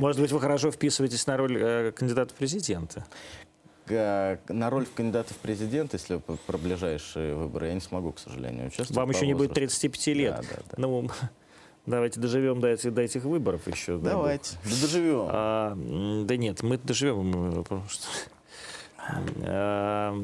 [0.00, 3.04] Может быть, вы хорошо вписываетесь на роль э, кандидата в президенты?
[3.88, 8.96] На роль кандидата в президент, если про ближайшие выборы, я не смогу, к сожалению, участвовать.
[8.96, 9.80] Вам еще не будет возрасту.
[9.90, 10.34] 35 лет.
[10.34, 10.74] Да, да, да.
[10.76, 11.10] Ну,
[11.88, 13.98] давайте доживем до этих, до этих выборов еще.
[13.98, 15.26] Давайте, да доживем.
[15.28, 15.74] А,
[16.24, 18.06] да нет, мы доживем, потому что...
[19.44, 20.14] А,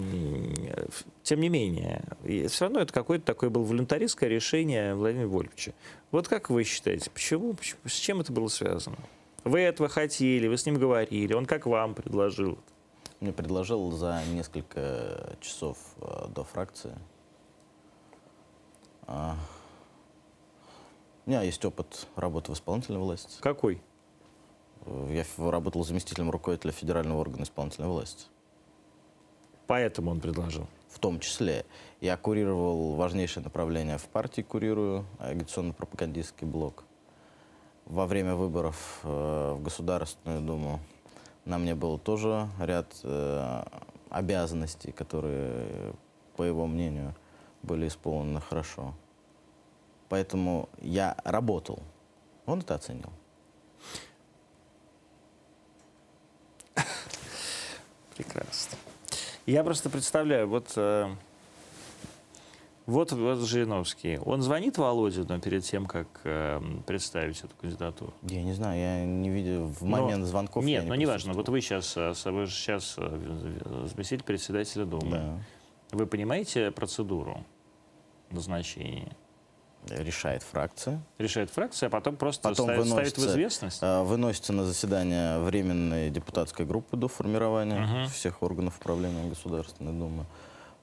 [1.23, 2.05] Тем не менее,
[2.49, 5.73] все равно это какое-то такое было волюнтаристское решение Владимира Вольфовича.
[6.11, 8.99] Вот как вы считаете, почему, с чем это было связано?
[9.45, 12.59] Вы этого хотели, вы с ним говорили, он как вам предложил?
[13.21, 16.95] Мне предложил за несколько часов э, до фракции.
[21.27, 23.39] У меня есть опыт работы в исполнительной власти.
[23.41, 23.81] Какой?
[25.09, 28.27] Я работал заместителем руководителя федерального органа исполнительной власти.
[29.67, 30.67] Поэтому он предложил.
[30.91, 31.65] В том числе
[32.03, 36.85] я курировал важнейшие направления в партии, курирую агитационно-пропагандистский блок.
[37.87, 40.81] Во время выборов э, в Государственную Думу
[41.47, 43.65] на мне был тоже ряд э,
[44.11, 45.95] обязанностей, которые,
[46.37, 47.15] по его мнению,
[47.63, 48.95] были исполнены хорошо.
[50.09, 51.83] Поэтому я работал.
[52.47, 53.11] Он это оценил.
[58.17, 58.79] Прекрасно.
[59.47, 61.09] Я просто представляю, вот, э,
[62.87, 64.19] вот, вот Жириновский.
[64.19, 68.15] Он звонит Володину перед тем, как э, представить эту кандидатуру?
[68.23, 70.65] Я не знаю, я не видел в Но- момент звонков.
[70.65, 71.33] я Нет, ну неважно.
[71.33, 71.37] присутствовал.
[71.37, 75.11] Вот вы сейчас, вы же сейчас заместитель председателя Думы.
[75.11, 75.39] Да.
[75.93, 77.45] Вы понимаете процедуру
[78.31, 79.15] назначения?
[79.91, 81.03] Решает фракция.
[81.19, 83.79] Решает фракция, а потом просто Потом ставит, ставит в выносится, известность?
[83.83, 88.09] э, выносится на заседание временной депутатской группы до формирования Мгм.
[88.09, 90.25] всех органов управления Государственной Думы.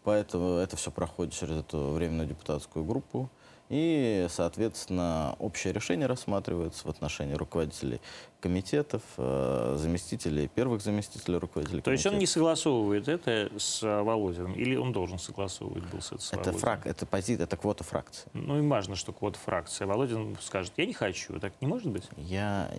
[0.04, 3.30] Поэтому это все проходит через эту временную депутатскую группу.
[3.70, 8.02] И, соответственно, общее решение рассматривается в отношении руководителей
[8.42, 14.54] комитетов, э, заместителей, первых заместителей руководителей То есть он не согласовывает это с э, Володиным?
[14.56, 18.30] Или он должен согласовывать был с, это с Это, фрак, это, позиция, это квота фракции.
[18.34, 19.88] Ну и важно, что квота фракция.
[19.88, 21.40] Володин скажет, я не хочу.
[21.40, 22.04] Так не может быть?
[22.18, 22.70] Я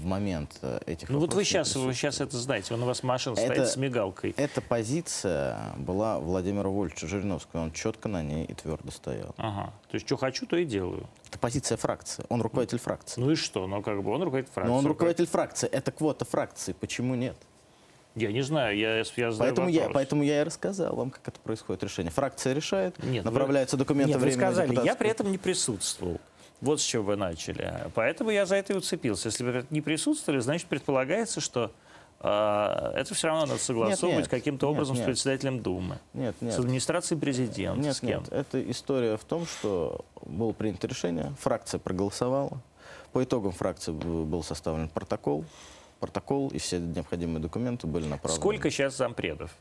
[0.00, 2.74] в момент э, этих Ну вот вы сейчас, вы сейчас это знаете.
[2.74, 4.34] Он у вас машина Это- стоит с мигалкой.
[4.36, 7.60] Эта позиция была Владимира Вольфовича Жириновского.
[7.62, 9.34] Он четко на ней и твердо стоял.
[9.36, 9.72] Ага.
[9.90, 11.06] То есть, что хочу, то и делаю.
[11.28, 12.24] Это позиция фракции.
[12.28, 13.20] Он руководитель фракции.
[13.20, 13.66] Ну и что?
[13.66, 14.72] Ну как бы он руководит фракцией.
[14.72, 15.68] Но он руководитель фракции.
[15.68, 16.72] Это квота фракции.
[16.78, 17.36] Почему нет?
[18.14, 19.94] Я не знаю, я, я задаю Поэтому я, вопрос.
[19.94, 22.10] поэтому я и рассказал вам, как это происходит решение.
[22.10, 25.38] Фракция решает, Нет, вы- направляются документы Нет, вы временной сказали, я депутатской- при этом не
[25.38, 26.20] присутствовал.
[26.60, 27.72] Вот с чего вы начали.
[27.94, 29.28] Поэтому я за это и уцепился.
[29.28, 31.72] Если вы не присутствовали, значит, предполагается, что
[32.28, 34.28] это все равно надо согласовывать нет.
[34.28, 35.04] каким-то Нет, образом нет.
[35.04, 36.54] с председателем Думы, Нет, нет.
[36.54, 38.20] с администрацией президента, Нет, с кем.
[38.22, 38.32] нет.
[38.32, 42.58] Это история в том, что было принято решение, фракция проголосовала.
[43.12, 45.44] По итогам фракции был составлен протокол.
[46.00, 48.40] Протокол и все необходимые документы были направлены.
[48.40, 49.52] Сколько сейчас зампредов?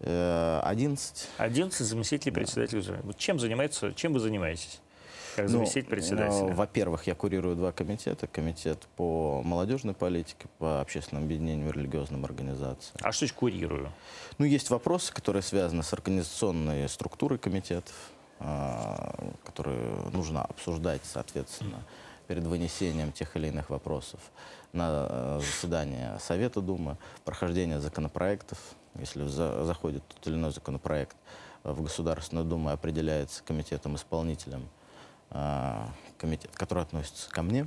[0.00, 1.28] Э, 11.
[1.38, 2.82] 11 заместителей председателя.
[2.82, 2.98] Думы.
[3.04, 4.80] Вот чем занимается, чем вы занимаетесь?
[5.36, 6.50] Как Ну, заместитель председателя?
[6.50, 8.26] э, Во-первых, я курирую два комитета.
[8.26, 12.96] Комитет по молодежной политике, по общественным объединениям и религиозным организациям.
[13.02, 13.90] а что значит курирую?
[14.38, 17.94] Ну, есть вопросы, которые связаны с организационной структурой комитетов,
[18.40, 19.14] а,
[19.44, 19.80] которые
[20.12, 21.78] нужно обсуждать, соответственно,
[22.28, 24.20] перед вынесением тех или иных вопросов
[24.72, 28.58] на э, заседание Совета Думы, прохождение законопроектов.
[28.98, 31.16] Если за- заходит тот или иной законопроект
[31.64, 34.66] э, в Государственную Думу определяется комитетом-исполнителем,
[36.18, 37.66] комитет, который относится ко мне,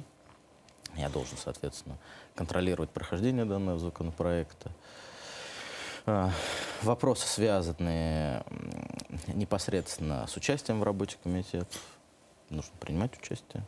[0.96, 1.98] я должен, соответственно,
[2.36, 4.72] контролировать прохождение данного законопроекта.
[6.06, 6.32] А,
[6.84, 8.44] Вопросы, связанные
[9.28, 11.82] непосредственно с участием в работе комитетов.
[12.50, 13.64] Нужно принимать участие,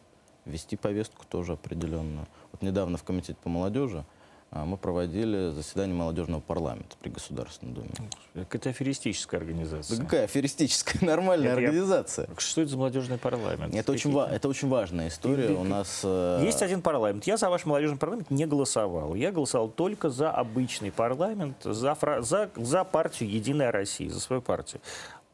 [0.45, 2.27] вести повестку тоже определенную.
[2.51, 4.16] Вот недавно в Комитете по молодежи а,
[4.51, 7.89] мы проводили заседание молодежного парламента при Государственной Думе.
[8.33, 9.97] Какая-то аферистическая организация.
[9.97, 12.29] Да какая аферистическая, нормальная я- организация.
[12.38, 13.75] Что это за молодежный парламент?
[13.75, 15.49] Это очень, ва- это очень важная история.
[15.49, 16.01] У нас...
[16.03, 17.25] э, Есть один парламент.
[17.27, 19.15] Я за ваш молодежный парламент не голосовал.
[19.15, 24.41] Я голосовал только за обычный парламент, за, фра- за, за партию «Единая Россия», за свою
[24.41, 24.81] партию.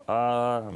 [0.06, 0.72] А,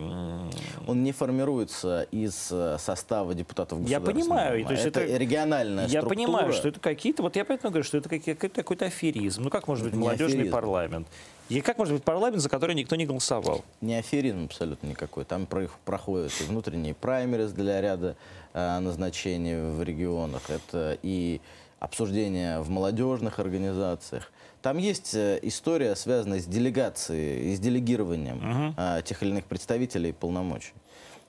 [0.87, 4.67] Он не формируется из э, состава депутатов Я понимаю, Думы.
[4.67, 6.09] то есть это, это- региональная я структура.
[6.15, 7.23] понимаю, что это какие-то...
[7.23, 9.43] Вот я поэтому говорю, что это какой-то, какой-то аферизм.
[9.43, 10.53] Ну как может быть не молодежный аферизм.
[10.53, 11.07] парламент?
[11.49, 13.63] И как может быть парламент, за который никто не голосовал?
[13.81, 15.25] Не аферизм абсолютно никакой.
[15.25, 18.15] Там про- проходят и внутренние праймерис для ряда
[18.53, 20.49] э, назначений в регионах.
[20.49, 21.41] Это и
[21.79, 24.31] обсуждения в молодежных организациях.
[24.61, 30.13] Там есть э, история, связанная с делегацией с делегированием э, тех или иных представителей и
[30.13, 30.73] полномочий.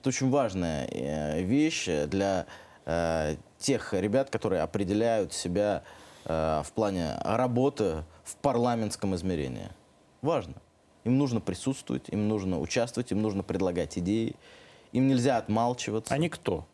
[0.01, 2.47] Это очень важная э, вещь для
[2.87, 5.83] э, тех ребят, которые определяют себя
[6.25, 9.71] в плане работы в парламентском измерении.
[10.21, 10.57] Важно.
[11.05, 14.37] Им нужно присутствовать, им нужно участвовать, им нужно предлагать идеи.
[14.93, 16.13] Им нельзя отмалчиваться.
[16.13, 16.67] Они кто?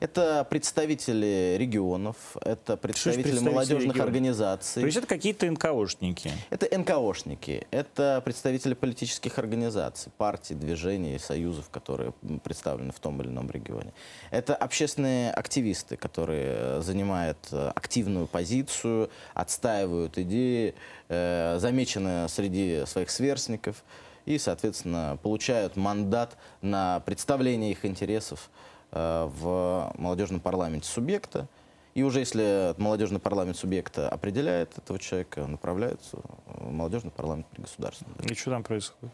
[0.00, 4.06] Это представители регионов, это представители, представители молодежных регионов?
[4.06, 4.82] организаций.
[4.82, 6.32] То есть это какие-то НКОшники.
[6.50, 13.50] Это НКОшники, это представители политических организаций, партий, движений, союзов, которые представлены в том или ином
[13.50, 13.92] регионе.
[14.30, 20.74] Это общественные активисты, которые занимают э, активную позицию, отстаивают идеи,
[21.08, 23.84] э, замечены среди своих сверстников.
[24.26, 28.50] и, соответственно, получают мандат на представление их интересов
[28.94, 31.48] в молодежном парламенте субъекта.
[31.94, 38.14] И уже если молодежный парламент субъекта определяет этого человека, направляется в молодежный парламент при государственном.
[38.20, 39.12] И что там происходит?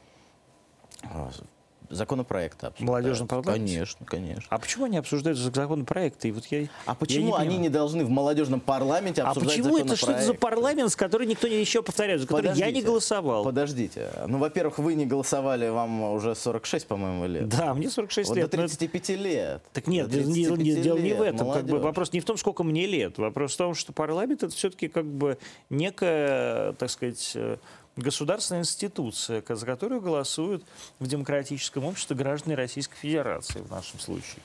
[1.91, 2.85] А, Законопроекты обсуждаются.
[2.85, 3.73] Молодежном парламенте?
[3.75, 4.43] Конечно, конечно.
[4.49, 6.29] А почему они обсуждают законопроекты?
[6.29, 9.79] И вот я, А я почему они не должны в молодежном парламенте А обсуждать почему
[9.79, 12.87] это что-то за парламент, с который никто не еще повторяет, за который я не Подождите,
[12.87, 13.45] голосовал?
[13.45, 14.11] Подождите.
[14.27, 17.49] Ну, во-первых, вы не голосовали, вам уже 46, по-моему, лет.
[17.49, 18.51] Да, мне 46 Вот лет.
[18.51, 19.63] до но это- 35 лет.
[19.73, 21.53] Так нет, До не- не- 35 не- дело не в этом.
[21.53, 23.19] Как бы, вопрос не в том, сколько мне лет.
[23.19, 25.39] Вопрос в том, что парламент это все-таки как бы
[25.71, 27.57] некая, так сказать, э,
[27.97, 30.65] государственная институция, за которую голосуют
[30.99, 34.43] в демократическом обществе граждане Российской Федерации в нашем случае.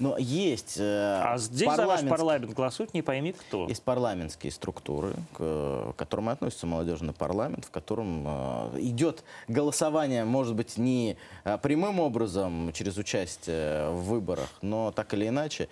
[0.00, 3.66] Но есть, э, А здесь за ваш парламентск- парламент голосует не пойми кто.
[3.66, 10.54] есть парламентские структуры, к, к которым относится молодежный парламент, в котором э, идет голосование, может
[10.54, 15.68] быть, не э, прямым образом через участие в выборах, но так или иначе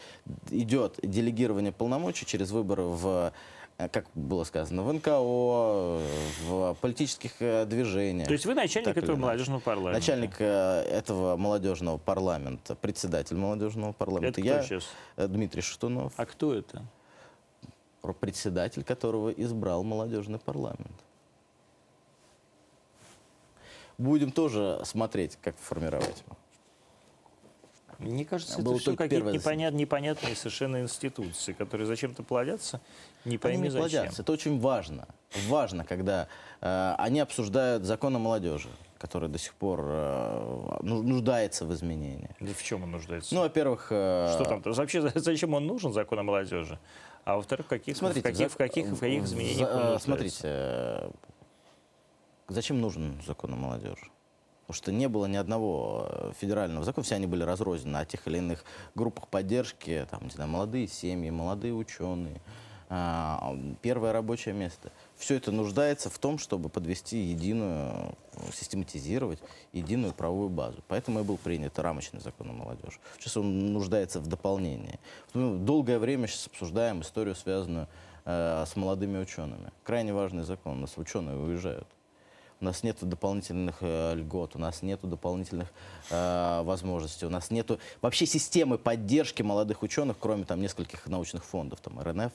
[0.51, 3.33] идет делегирование полномочий через выборы в
[3.77, 5.21] как было сказано, в НКО,
[6.47, 8.27] в политических э, движениях.
[8.27, 9.99] То есть вы начальник Так этого молодежного парламента.
[10.01, 14.41] Начальник э, этого молодежного парламента, председатель молодежного парламента.
[14.41, 14.85] Это кто Я сейчас?
[15.17, 16.83] э, Дмитрий Шатунов, А кто это?
[18.21, 20.93] председатель которого избрал молодежный парламент.
[23.99, 26.37] Будем тоже смотреть, как формировать его.
[27.99, 32.81] Мне кажется, Было это все какие-то непонят- непонятные совершенно институции, которые зачем-то плодятся,
[33.27, 33.81] не Они пойми не зачем.
[33.83, 34.23] плодятся.
[34.23, 35.07] Это очень важно.
[35.49, 36.29] Важно, когда
[36.61, 42.31] э, они обсуждают закон о молодежи, который до сих пор э, ну- нуждается в изменении.
[42.41, 43.35] Да В чем он нуждается?
[43.35, 44.63] Ну, во-первых, э, Что там?
[44.65, 46.79] Вообще, за- зачем он нужен, закон о молодежи?
[47.25, 49.93] А во-вторых, в каких, Смотрите, в каких, в каких, в каких изменениях за- он э,
[49.93, 50.05] нуждается?
[50.05, 51.11] Смотрите, э,
[52.49, 54.11] зачем нужен закон о молодежи?
[54.67, 58.27] Потому что не было ни одного э, федерального закона, все они были разрознены о тех
[58.29, 62.41] или иных группах поддержки, там, не знаю, молодые семьи, молодые ученые,
[62.89, 64.93] первое рабочее место.
[65.17, 68.15] Все это нуждается в том, чтобы подвести единую,
[68.53, 69.41] систематизировать
[69.73, 70.83] единую правовую базу.
[70.87, 72.99] Поэтому и был принят рамочный закон о молодежи.
[73.19, 75.01] Сейчас он нуждается в дополнении.
[75.35, 77.89] Мы долгое время сейчас обсуждаем историю, связанную
[78.25, 79.73] э, с молодыми учеными.
[79.83, 80.79] Крайне важный закон.
[80.79, 81.89] У нас ученые уезжают.
[82.61, 85.69] У нас нет дополнительных э, льгот, у нас нет дополнительных
[86.11, 91.81] э, возможностей, у нас нет вообще системы поддержки молодых ученых, кроме там нескольких научных фондов,
[91.81, 92.33] там РНФ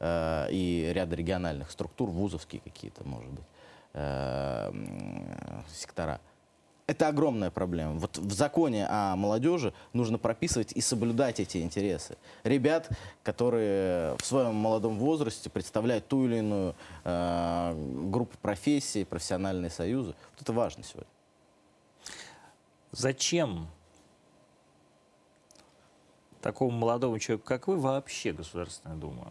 [0.00, 3.44] э, и ряда региональных структур, вузовские какие-то, может быть,
[3.92, 6.20] э, м, сектора.
[6.88, 7.98] Это огромная проблема.
[7.98, 12.16] Вот в законе о молодежи нужно прописывать и соблюдать эти интересы.
[12.44, 12.88] Ребят,
[13.22, 16.74] которые в своем молодом возрасте представляют ту или иную
[17.04, 20.14] э, группу профессий, профессиональные союзы.
[20.32, 21.10] Вот это важно сегодня.
[22.92, 23.68] Зачем
[26.40, 29.30] такому молодому человеку, как вы, вообще Государственная Дума?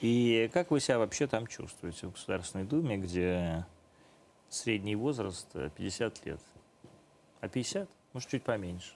[0.00, 3.66] И как вы себя вообще там чувствуете в Государственной Думе, где
[4.54, 6.40] средний возраст э, 50 лет?
[7.40, 7.88] А 50?
[8.12, 8.94] Может, чуть поменьше.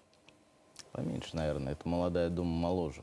[0.93, 1.73] Поменьше, наверное.
[1.73, 3.03] Это молодая дума моложе.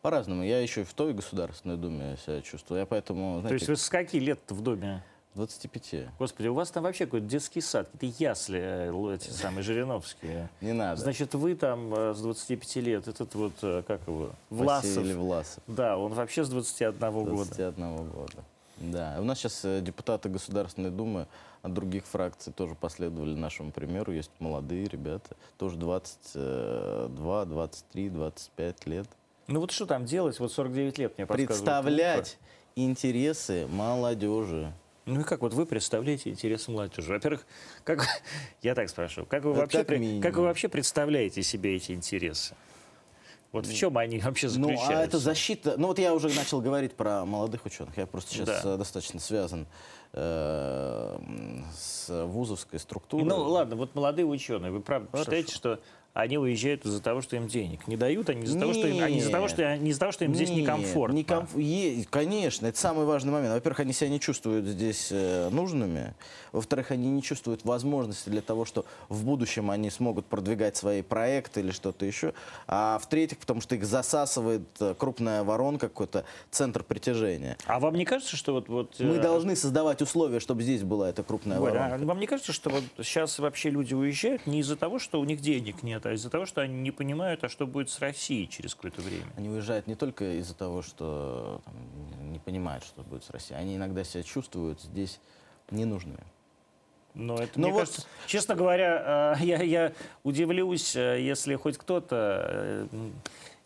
[0.00, 0.42] По-разному.
[0.42, 2.80] Я еще и в той Государственной Думе себя чувствую.
[2.80, 5.04] Я поэтому, То есть знаете, вы с каких лет в Доме?
[5.34, 6.08] 25.
[6.18, 10.50] Господи, у вас там вообще какой-то детский сад, какие-то ясли, э, эти самые Жириновские.
[10.60, 11.00] Не надо.
[11.00, 14.96] Значит, вы там э, с 25 лет, этот вот, э, как его, Власов.
[14.96, 15.62] Василий Власов.
[15.66, 17.30] Да, он вообще с 21 года.
[17.30, 18.44] 21 года.
[18.82, 19.16] Да.
[19.20, 21.28] У нас сейчас э, депутаты Государственной Думы
[21.62, 24.12] от других фракций тоже последовали нашему примеру.
[24.12, 29.06] Есть молодые ребята, тоже 22, 23, 25 лет.
[29.46, 30.38] Ну вот что там делать?
[30.40, 31.26] Вот 49 лет мне.
[31.26, 32.38] Представлять
[32.74, 34.72] интересы молодежи.
[35.04, 37.12] Ну и как вот вы представляете интересы молодежи?
[37.12, 37.46] Во-первых,
[37.84, 38.04] как
[38.62, 42.54] я так спрашиваю, как вы, вообще, как как вы вообще представляете себе эти интересы?
[43.52, 44.98] Вот в чем они вообще Ну, заключаются?
[44.98, 45.74] а это защита...
[45.76, 47.96] Ну, вот я уже начал говорить про молодых ученых.
[47.98, 48.74] Я просто сейчас Да.
[48.74, 49.66] э, достаточно связан
[50.14, 51.18] э,
[51.76, 53.24] с вузовской структурой.
[53.26, 55.24] Ну ладно, вот молодые ученые, вы правда Хорошо.
[55.24, 55.80] считаете, что
[56.14, 59.02] они уезжают из-за того, что им денег не дают, а не из-за того, что им,
[59.02, 61.16] а не из-за того, что, не из-за того, что им здесь Нет, некомфортно?
[61.16, 63.54] некомф- е- Конечно, это самый важный момент.
[63.54, 66.14] Во-первых, они себя не чувствуют здесь э, нужными.
[66.52, 71.60] Во-вторых, они не чувствуют возможности для того, что в будущем они смогут продвигать свои проекты
[71.60, 72.34] или что-то еще.
[72.66, 77.56] А в-третьих, потому что их засасывает э, крупная воронка, какой-то центр притяжения.
[77.64, 78.68] А вам не кажется, что вот...
[78.68, 82.04] вот Мы э, должны создавать условия, чтобы здесь была эта крупная Боря, воронка.
[82.04, 85.24] а вам не кажется, что вот сейчас вообще люди уезжают не из-за того, что у
[85.24, 88.48] них денег нет, а из-за того, что они не понимают, а что будет с Россией
[88.48, 89.26] через какое-то время?
[89.36, 91.74] Они уезжают не только из-за того, что там,
[92.32, 93.58] не понимают, что будет с Россией.
[93.60, 95.20] Они иногда себя чувствуют здесь
[95.70, 96.22] ненужными.
[97.14, 99.92] Но это, Ну мне вот- кажется, честно говоря, э, я, я
[100.22, 102.88] удивлюсь, э, если хоть кто-то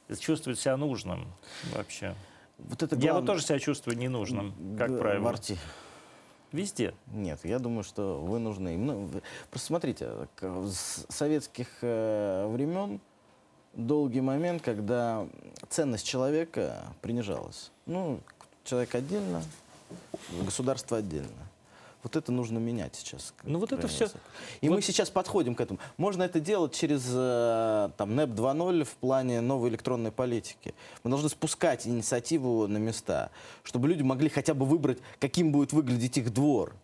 [0.09, 1.27] э, чувствует себя нужным
[1.75, 2.15] вообще.
[2.59, 3.27] Вот это Я вот главное.
[3.27, 5.23] тоже себя чувствую ненужным, как правило.
[5.23, 5.59] Марти,
[6.57, 6.95] Везде.
[7.13, 8.79] Нет, я думаю, что вы нужны.
[8.79, 9.11] Ну,
[9.51, 10.09] Просто смотрите,
[10.41, 12.99] с советских э, времен
[13.75, 15.29] долгий момент, когда
[15.69, 17.71] ценность человека принижалась.
[17.85, 18.21] Ну,
[18.65, 19.43] человек отдельно,
[20.47, 21.29] государство отдельно.
[22.03, 23.35] Вот это нужно менять сейчас.
[23.43, 24.19] Ну, вот это высоко.
[24.61, 25.81] И мы сейчас подходим к этому.
[25.97, 30.75] Можно это делать через э, там, НЭП 2.0 в плане новой электронной политики.
[31.03, 33.31] Мы должны спускать инициативу на места,
[33.65, 36.75] чтобы люди могли хотя бы выбрать, каким будет выглядеть их двор.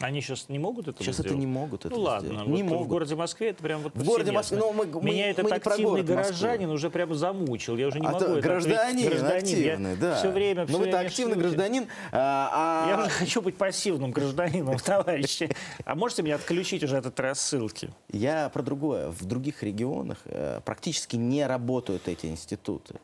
[0.00, 1.32] Они сейчас не могут это Сейчас сделать?
[1.32, 2.46] это не могут Ну этого ладно, сделать.
[2.46, 2.88] вот не в могут.
[2.88, 4.30] городе Москве это прям вот В городе.
[4.30, 6.14] Москве, ну, мы- мы- Меня этот мы не про активный Москву.
[6.16, 7.76] горожанин уже прямо замучил.
[7.76, 9.08] Я уже не А могу то это гражданин.
[9.08, 9.36] Гражданин.
[9.38, 10.16] активный, Я да.
[10.16, 14.12] Все время, Ну, все вы-то время активный гражданин, а, а- Я уже хочу быть пассивным
[14.12, 15.50] гражданином, товарищи.
[15.84, 17.90] А можете меня отключить уже от этой рассылки?
[18.12, 19.10] Я про другое.
[19.10, 22.94] В других регионах э, практически не работают эти институты.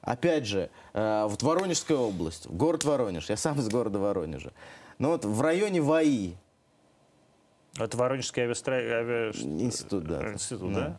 [0.00, 4.52] Опять же, э, вот Воронежская область, город Воронеж, я сам из города Воронежа.
[4.98, 6.34] Но вот в районе ВАИ,
[7.78, 8.74] Это Воронежский авиастро...
[8.74, 10.32] авиа- институт, да.
[10.32, 10.80] Институт, Да.
[10.80, 10.98] да?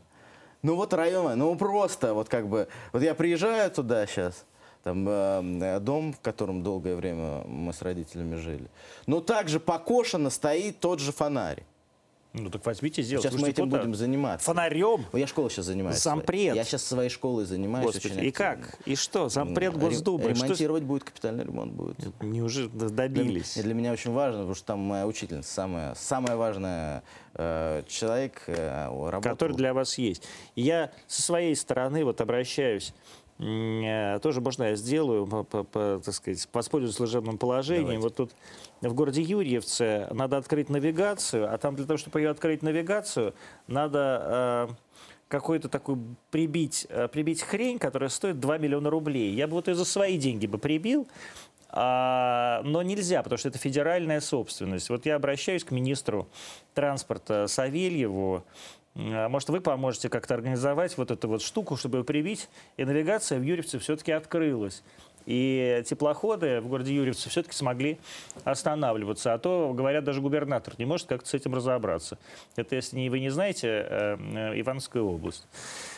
[0.62, 4.46] Ну вот район, ну просто вот как бы, вот я приезжаю туда сейчас,
[4.84, 8.70] там э, дом, в котором долгое время мы с родителями жили.
[9.06, 11.64] Но также покошено стоит тот же фонарь.
[12.34, 13.30] Ну так возьмите, сделайте.
[13.30, 14.46] Сейчас мы этим будем заниматься.
[14.46, 15.04] Фонарем?
[15.14, 15.98] Я школой сейчас занимаюсь.
[15.98, 16.56] Зампред.
[16.56, 17.88] Я сейчас своей школой занимаюсь.
[17.88, 18.56] Господи, очень и активно.
[18.56, 18.80] как?
[18.86, 19.30] И что?
[19.30, 20.36] Зампред Ре- Госдумы?
[20.36, 21.98] Что Ремонтировать будет, капитальный ремонт будет.
[22.22, 23.58] Неужели Для, добились?
[23.58, 27.02] и для меня очень важно, потому что там моя учительница, самая, самая важная
[27.34, 29.22] э, человек, э, работала.
[29.34, 30.22] который для вас есть.
[30.56, 32.94] Я со своей стороны вот обращаюсь,
[33.40, 37.86] э, тоже можно я сделаю, по, по- по, так сказать, воспользуюсь служебным положением.
[38.02, 38.04] Давайте.
[38.04, 38.32] Вот тут
[38.82, 43.34] в городе Юрьевце надо открыть навигацию, а там для того, чтобы ее открыть навигацию,
[43.68, 44.74] надо э,
[45.28, 49.34] какую-то такую прибить, э, прибить хрень, которая стоит 2 миллиона рублей.
[49.34, 51.08] Я бы вот ее за свои деньги бы прибил,
[51.72, 54.90] а, но нельзя, потому что это федеральная собственность.
[54.90, 56.28] Вот я обращаюсь к министру
[56.74, 58.44] транспорта Савельеву.
[58.96, 63.38] А, Может, вы поможете как-то организовать вот эту вот штуку, чтобы ее привить, и навигация
[63.38, 64.84] в Юрьевце все-таки открылась.
[65.30, 68.00] И теплоходы в городе Юрьевце все-таки смогли
[68.46, 69.32] останавливаться.
[69.32, 72.18] А то, говорят, даже губернатор не может как-то с этим разобраться.
[72.56, 75.46] Это, если вы не знаете, э, э, Ивановская область.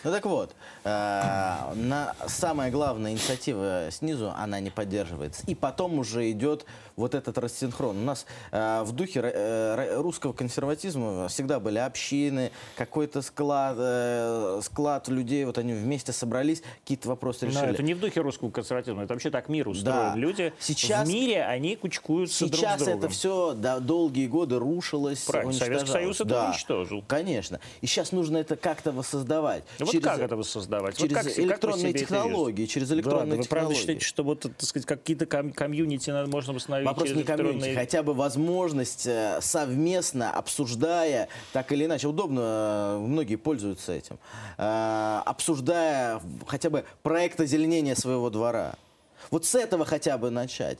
[0.03, 0.53] Ну так вот,
[0.83, 5.43] э, на, самая главная инициатива снизу, она не поддерживается.
[5.47, 6.65] И потом уже идет
[6.95, 7.97] вот этот рассинхрон.
[7.97, 15.07] У нас э, в духе э, русского консерватизма всегда были общины, какой-то склад, э, склад
[15.07, 17.69] людей, вот они вместе собрались, какие-то вопросы Но решили.
[17.73, 19.97] это не в духе русского консерватизма, это вообще так мир устроен.
[20.13, 20.15] Да.
[20.15, 22.99] Люди Сейчас- в мире, они кучкуются друг Сейчас с другом.
[22.99, 25.89] это все долгие годы рушилось, Правильно, Советский.
[25.91, 27.03] Союз это Да, уничтожил.
[27.07, 27.59] Конечно.
[27.81, 29.63] И сейчас нужно это как-то воссоздавать.
[29.79, 30.99] Ну Вот Через- как это воссоздавать?
[30.99, 33.79] Вот через как- как электронные это технологии, через Да, электронные да вы правда технологии.
[33.79, 37.75] считаете, что вот, так сказать, какие-то ком- комьюнити можно восстановить Вопрос через не комьюнити, электронные-
[37.75, 44.17] хотя бы возможность э, совместно, обсуждая, так или иначе, удобно, э, многие пользуются этим,
[44.57, 48.75] э, обсуждая хотя бы проект озеленения своего двора.
[49.29, 50.77] Вот с этого хотя бы начать.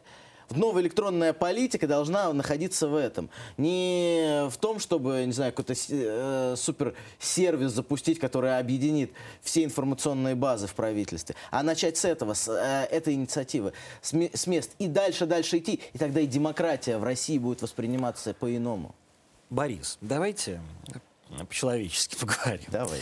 [0.56, 3.30] Новая электронная политика должна находиться в этом.
[3.58, 10.68] Не в том, чтобы, не знаю, какой-то э, суперсервис запустить, который объединит все информационные базы
[10.68, 14.72] в правительстве, а начать с этого, с э, этой инициативы, с, с мест.
[14.80, 15.82] И дальше, дальше идти.
[15.94, 18.96] И тогда и демократия в России будет восприниматься по-иному.
[19.50, 20.62] Борис, давайте
[21.50, 22.66] по-человечески поговорим.
[22.70, 23.00] Давай.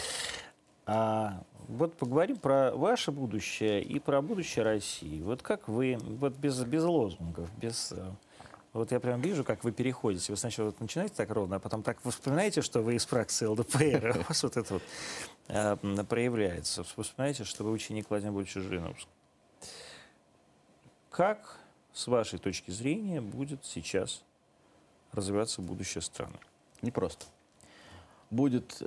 [0.86, 5.22] А, вот поговорим про ваше будущее и про будущее России.
[5.22, 7.92] Вот как вы, вот без, без лозунгов, без...
[7.92, 8.12] э,
[8.74, 10.34] Вот я прям вижу, как вы переходите.
[10.34, 13.46] Вы сначала вот начинаете так ровно, а потом так вы вспоминаете, что вы из фракции
[13.46, 14.18] ЛДПР.
[14.20, 14.84] У вас вот это вот
[15.48, 15.78] э,
[16.10, 16.84] проявляется.
[16.98, 19.14] Вы вспоминаете, что вы ученик Владимира Жириновского.
[21.12, 21.60] Как,
[21.94, 24.24] с вашей точки зрения, будет сейчас
[25.12, 26.40] развиваться будущее страны?
[26.82, 27.26] Непросто.
[28.32, 28.82] Будет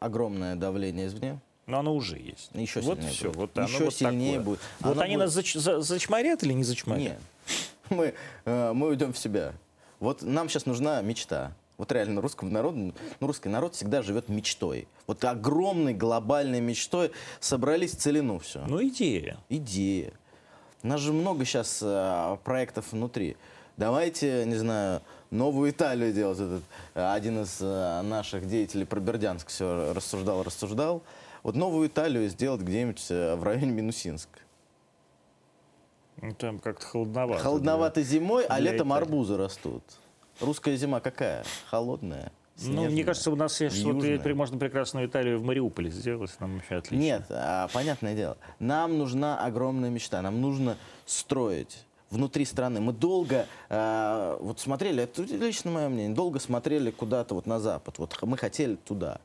[0.00, 1.40] огромное давление извне.
[1.66, 2.50] Но оно уже есть.
[2.54, 3.36] Еще вот сильнее все, будет.
[3.56, 4.44] вот Еще вот сильнее такое.
[4.44, 4.60] будет.
[4.80, 7.02] Вот Оно они будет- нас зач- за- зачморят или не зачморят?
[7.02, 7.18] Нет.
[7.90, 8.14] Мы,
[8.44, 9.52] э, мы уйдем в себя.
[10.00, 11.52] Вот нам сейчас нужна мечта.
[11.78, 12.76] Вот реально русскому народу,
[13.20, 14.88] ну, русский народ всегда живет мечтой.
[15.06, 18.64] Вот огромной глобальной мечтой собрались в целину все.
[18.66, 19.36] Ну, идея.
[19.48, 20.12] Идея.
[20.82, 21.78] У нас же много сейчас
[22.44, 23.36] проектов внутри.
[23.76, 26.38] Давайте, не знаю, новую Италию делать.
[26.38, 26.62] Этот,
[26.94, 31.02] э, один из э, наших деятелей про Бердянск все рассуждал, рассуждал.
[31.46, 34.40] Вот новую Италию сделать где-нибудь э, в районе Минусинска.
[36.20, 37.40] Ну, там как-то холодновато.
[37.40, 39.02] Холодновато зимой, а для летом Италии.
[39.04, 39.84] арбузы растут.
[40.40, 41.44] Русская зима какая?
[41.70, 42.32] Холодная.
[42.58, 46.32] Ну, мне снежная, кажется, у нас есть, вот, и можно прекрасную Италию в Мариуполе сделать,
[46.40, 47.00] нам вообще отлично.
[47.00, 48.38] Нет, а, понятное дело.
[48.58, 50.20] Нам нужна огромная мечта.
[50.22, 52.80] Нам нужно строить внутри страны.
[52.80, 58.00] Мы долго а, вот смотрели, это лично мое мнение, долго смотрели куда-то вот на Запад.
[58.00, 59.20] Вот мы хотели туда.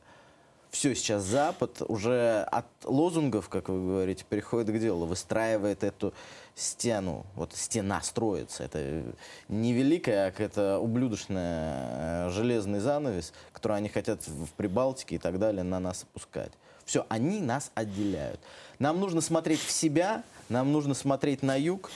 [0.72, 6.14] Все, сейчас Запад уже от лозунгов, как вы говорите, переходит к делу, выстраивает эту
[6.54, 7.26] стену.
[7.34, 8.64] Вот стена строится.
[8.64, 9.04] Это
[9.48, 15.38] не великая, а какая-то ублюдочная э, железный занавес, который они хотят в Прибалтике и так
[15.38, 16.52] далее на нас опускать.
[16.86, 18.40] Все, они нас отделяют.
[18.78, 21.90] Нам нужно смотреть в себя, нам нужно смотреть на юг.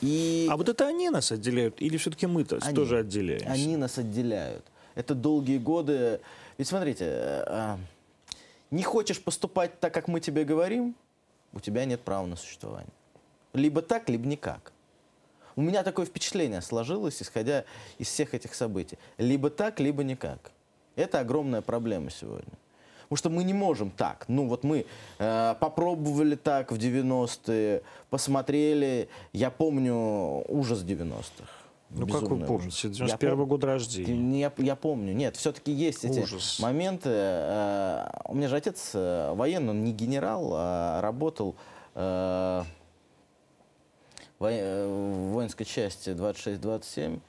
[0.00, 2.74] И А вот это они нас отделяют, или все-таки мы-то Они.
[2.74, 3.48] тоже отделяемся?
[3.48, 4.64] они нас отделяют.
[4.96, 6.20] Это долгие годы.
[6.56, 7.78] Ведь смотрите, э, а,
[8.70, 10.94] не хочешь поступать так, как мы тебе говорим,
[11.52, 12.92] у тебя нет права на существование.
[13.54, 14.72] Либо так, либо никак.
[15.56, 17.64] У меня такое впечатление сложилось, исходя
[17.98, 18.98] из всех этих событий.
[19.16, 20.52] Либо так, либо никак.
[20.94, 22.52] Это огромная проблема сегодня.
[23.08, 24.26] Потому что мы не можем так.
[24.28, 24.84] Ну вот мы
[25.18, 29.08] э, попробовали так в 90-е, посмотрели.
[29.32, 31.57] Я помню ужас 90-х.
[31.90, 32.96] Ну, как вы помните, ужас.
[32.98, 34.40] 91 Я пом- года рождения.
[34.40, 35.14] Я, я помню.
[35.14, 36.58] Нет, все-таки есть эти Ужас.
[36.60, 37.08] моменты.
[37.10, 41.54] Э, у меня же отец э, военный, он не генерал, а работал
[41.94, 42.62] э,
[44.38, 47.20] в воинской части 26-27.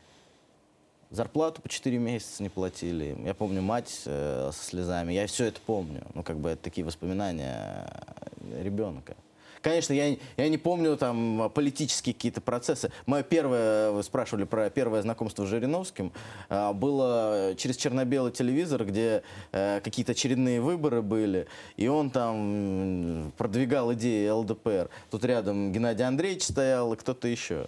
[1.11, 3.17] Зарплату по 4 месяца не платили.
[3.25, 5.13] Я помню мать э, со слезами.
[5.13, 6.03] Я все это помню.
[6.13, 7.89] Ну, как бы это такие воспоминания
[8.61, 9.15] ребенка.
[9.61, 12.91] Конечно, я, я не помню там политические какие-то процессы.
[13.05, 16.11] Мое первое, вы спрашивали про первое знакомство с Жириновским,
[16.49, 21.47] а, было через черно-белый телевизор, где э, какие-то очередные выборы были,
[21.77, 24.89] и он там продвигал идеи ЛДПР.
[25.11, 27.67] Тут рядом Геннадий Андреевич стоял и кто-то еще.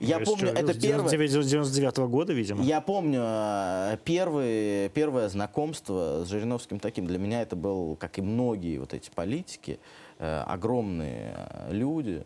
[0.00, 1.10] Я есть помню, это первое...
[1.10, 2.64] 99 года, видимо.
[2.64, 7.06] Я помню э, первый, первое знакомство с Жириновским таким.
[7.06, 9.78] Для меня это был, как и многие вот эти политики,
[10.24, 12.24] огромные э, люди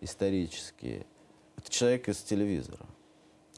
[0.00, 1.06] исторические.
[1.56, 2.86] Это человек из телевизора,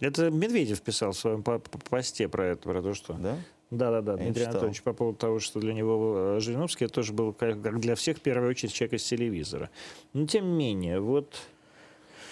[0.00, 3.14] Это Медведев писал в своем по- по- посте про это, про то, что...
[3.14, 3.36] да?
[3.70, 4.50] Да, да, да, Я Дмитрий читал.
[4.50, 7.94] Анатольевич, по поводу того, что для него э, Жириновский это тоже был, как как для
[7.94, 9.70] всех, в первую очередь, человек из телевизора.
[10.12, 11.40] Но тем не менее, вот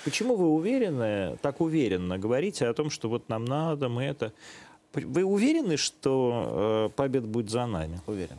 [0.04, 4.32] почему вы уверены, так уверенно говорите о том, что вот нам надо, мы это...
[4.92, 8.00] Вы уверены, что э, победа будет за нами?
[8.06, 8.36] Уверен.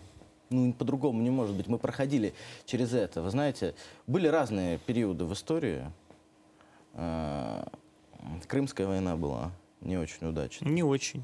[0.51, 1.67] Ну, по-другому не может быть.
[1.67, 2.33] Мы проходили
[2.65, 3.21] через это.
[3.21, 3.73] Вы знаете,
[4.05, 5.83] были разные периоды в истории.
[6.93, 7.63] Э,
[8.47, 10.69] Крымская война была не очень удачной.
[10.71, 11.23] Не очень.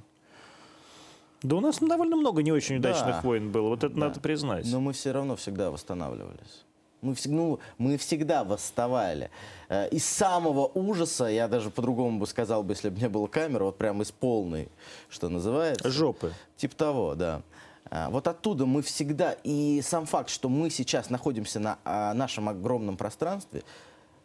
[1.43, 2.89] Да у нас довольно много не очень Да.
[2.89, 3.99] удачных войн было, вот это Да.
[4.07, 4.65] надо признать.
[4.71, 6.63] Но мы все равно всегда восстанавливались.
[7.01, 9.29] Мы, ну, мы всегда восставали.
[9.69, 13.65] Э, Из самого ужаса, я даже по-другому бы сказал, бы, если бы не было камеры,
[13.65, 14.69] вот прям из полной,
[15.09, 15.91] что называется.
[15.91, 16.33] Жопы.
[16.55, 17.43] Типа того, да.
[17.89, 22.49] А, Вот оттуда мы всегда, и сам факт, что мы сейчас находимся на а, нашем
[22.49, 23.63] огромном пространстве,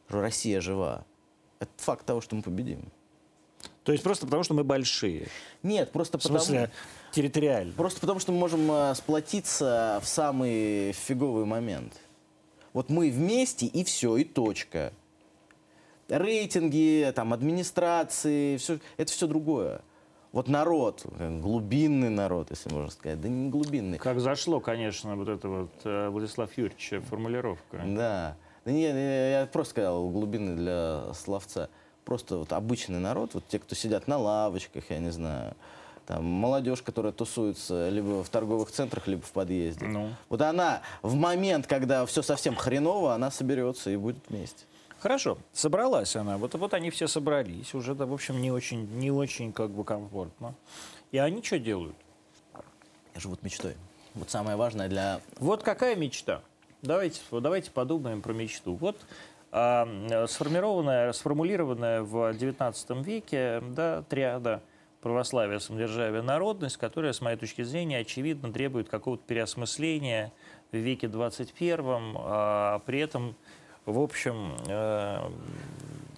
[0.09, 1.05] Россия жива,
[1.59, 2.91] это факт того, что мы победим.
[3.85, 5.29] То есть просто потому, что мы большие.
[5.63, 6.41] Нет, просто В потому...
[6.41, 6.71] смысле,
[7.13, 7.73] территориально.
[7.73, 11.95] Просто потому, что мы можем э, сплотиться в самый фиговый момент.
[12.73, 14.93] Вот мы вместе, и все, и точка.
[16.09, 19.83] Рейтинги, там, администрации, все, это все другое.
[20.33, 23.99] Вот народ, э, глубинный народ, если можно сказать, да не глубинный.
[23.99, 27.83] Как зашло, конечно, вот эта вот э, Владислав Юрьевича формулировка.
[27.85, 28.37] Да.
[28.64, 31.68] Да не, я просто сказал глубинный для словца.
[32.05, 35.55] Просто вот обычный народ, вот те, кто сидят на лавочках, я не знаю,
[36.07, 39.87] там молодежь, которая тусуется либо в торговых центрах, либо в подъезде.
[39.87, 40.11] Ну.
[40.28, 44.64] Вот она в момент, когда все совсем хреново, она соберется и будет вместе.
[45.03, 46.39] Хорошо, собралась она.
[46.39, 47.75] Вот, вот они все собрались.
[47.75, 50.55] Уже, да, в общем, не очень, не очень как бы комфортно.
[51.11, 51.97] И они что делают?
[53.17, 53.75] Живут мечтой.
[54.15, 55.21] Вот самое важное для...
[55.41, 56.41] Вот какая мечта?
[56.83, 58.77] Давайте, давайте подумаем про мечту.
[58.77, 58.97] Вот
[59.51, 64.63] а, сформированная, сформулированная в XIX веке да, триада
[65.01, 70.33] православие, самодержавие, народность, которая, с моей точки зрения, очевидно требует какого-то переосмысления
[70.71, 73.35] в веке 21, а при этом,
[73.87, 75.30] в общем, э,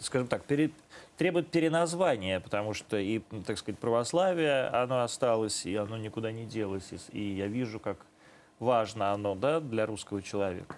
[0.01, 0.71] скажем так, пере-
[1.17, 6.93] требует переназвания, потому что и, так сказать, православие, оно осталось, и оно никуда не делось,
[6.93, 7.99] и и я вижу, как
[8.59, 10.77] важно оно да, для русского человека.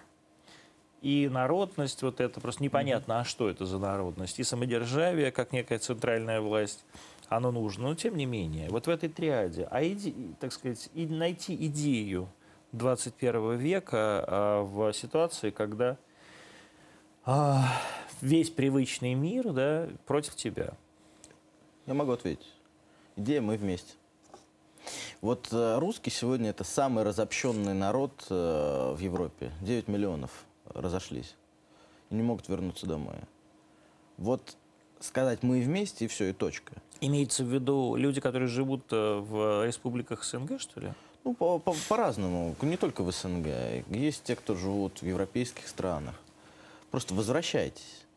[1.01, 4.39] И народность, вот это просто непонятно, а что это за народность.
[4.39, 6.83] И самодержавие, как некая центральная власть,
[7.29, 7.89] оно нужно.
[7.89, 12.29] Но тем не менее, вот в этой триаде, а иде, так сказать, и найти идею
[12.71, 15.97] 21 века а, в ситуации, когда
[18.21, 20.73] весь привычный мир да, против тебя.
[21.85, 22.47] Я могу ответить.
[23.15, 23.93] Идея «Мы вместе».
[25.21, 29.51] Вот э, русский сегодня это самый разобщенный народ э, в Европе.
[29.61, 31.35] 9 миллионов разошлись
[32.09, 33.15] и не могут вернуться домой.
[34.17, 34.55] Вот
[34.99, 36.73] сказать «мы вместе» и все, и точка.
[37.01, 40.93] Имеется в виду люди, которые живут э, в республиках СНГ, что ли?
[41.23, 43.47] Ну, по- по- по-разному, не только в СНГ.
[43.89, 46.15] Есть те, кто живут в европейских странах.
[46.97, 48.07] Просто возвращайтесь.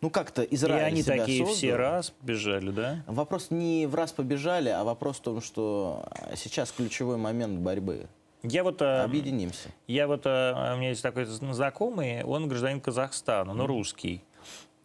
[0.00, 1.54] Ну, как-то И Израиль они себя такие создал.
[1.54, 3.04] все раз бежали, да?
[3.06, 6.02] Вопрос не в раз побежали, а вопрос в том, что
[6.34, 8.06] сейчас ключевой момент борьбы.
[8.42, 9.68] Я вот, э, Объединимся.
[9.86, 14.24] я вот, э, у меня есть такой знакомый, он гражданин Казахстана, но русский.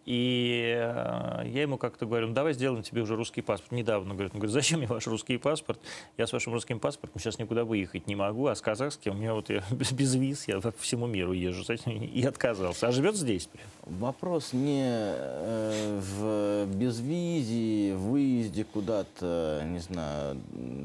[0.07, 3.73] И э, я ему как-то говорю, ну давай сделаем тебе уже русский паспорт.
[3.73, 5.81] Недавно, говорит, он говорит, зачем мне ваш русский паспорт?
[6.17, 9.33] Я с вашим русским паспортом сейчас никуда выехать не могу, а с казахским у меня
[9.33, 12.87] вот я без, виз, я по всему миру езжу, и отказался.
[12.87, 13.49] А живет здесь.
[13.83, 20.39] Вопрос не э, в безвизии, выезде куда-то, не знаю,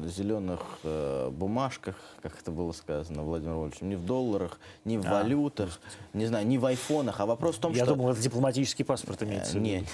[0.05, 5.11] зеленых э, бумажках, как это было сказано Владимиром Вольфовичем, не в долларах, не в А,
[5.11, 5.79] валютах,
[6.11, 7.95] не знаю, не в айфонах, а вопрос в том, Я что...
[7.95, 9.65] думал, это дипломатический паспорт имеется в виду.
[9.65, 9.85] Нет.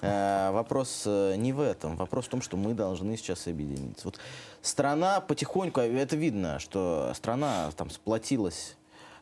[0.00, 1.96] Э, Вопрос э, не в этом.
[1.96, 4.06] Вопрос в том, что мы должны сейчас объединиться.
[4.06, 4.18] Вот
[4.62, 8.76] страна потихоньку, а это видно, что страна там сплотилась,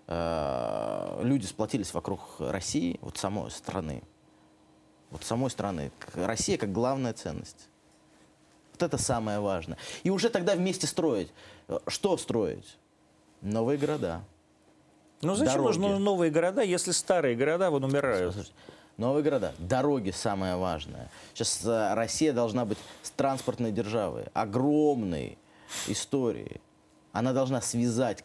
[0.07, 4.03] э, люди сплотились вокруг России, вот самой страны.
[5.11, 5.91] Вот самой страны.
[6.15, 7.69] Россия как главная ценность.
[8.73, 9.79] Вот это самое важное.
[10.05, 11.33] И уже тогда вместе строить.
[11.67, 12.79] Э, Что строить?
[13.41, 14.23] Новые города.
[15.21, 15.79] Ну зачем Дороги.
[15.79, 18.35] нужны новые города, если старые города вон умирают?
[18.35, 18.55] Слушайте,
[18.99, 21.09] Новые города, дороги самое важное.
[21.33, 22.79] Сейчас э, Россия должна быть
[23.17, 25.39] транспортной державой, огромной
[25.87, 26.61] историей.
[27.13, 28.25] Она должна связать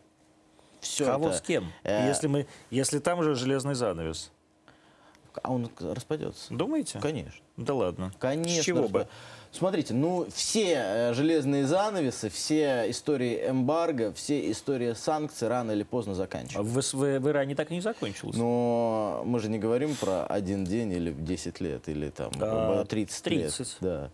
[0.82, 1.38] все Кого это.
[1.38, 1.72] с кем?
[1.84, 4.32] э, Если, мы, если там же железный занавес.
[5.44, 6.52] А он распадется.
[6.52, 7.00] Думаете?
[7.00, 7.40] Конечно.
[7.56, 8.12] Да ладно.
[8.20, 8.62] Конечно.
[8.62, 9.08] С чего бы?
[9.54, 16.14] Смотрите, ну все э, железные занавесы, все истории эмбарго, все истории санкций рано или поздно
[16.14, 16.97] А заканчиваются.
[16.97, 18.36] В, в, в Иране так и не закончилось.
[18.36, 23.24] Но мы же не говорим про один день или 10 лет, или там А, 30,
[23.24, 23.60] 30.
[23.60, 23.78] лет.
[23.80, 24.10] Да.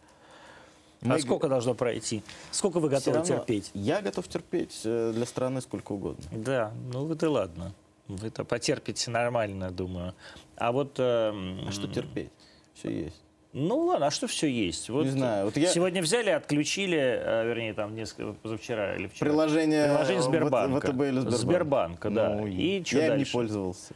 [1.03, 2.21] а Мы сколько должно пройти?
[2.51, 3.71] Сколько вы готовы равно терпеть?
[3.73, 6.25] Я готов терпеть э, для страны сколько угодно.
[6.33, 7.73] Да, ну вы да ладно.
[8.09, 10.15] Вы-то потерпите нормально, думаю.
[10.57, 10.95] А вот...
[10.97, 12.31] эм, А что терпеть?
[12.73, 13.21] Все есть.
[13.51, 14.89] Ну ладно, а что все есть?
[14.89, 19.27] Вот Не знаю, вот я- Сегодня взяли, отключили, э, вернее, там несколько, позавчера или вчера.
[19.31, 20.87] Приложение, Приложение Сбербанка.
[20.91, 21.35] ВТБ или Сбербанк?
[21.39, 22.29] Сбербанка, да.
[22.35, 23.33] Ну, И чё я им не дальше?
[23.33, 23.93] пользовался.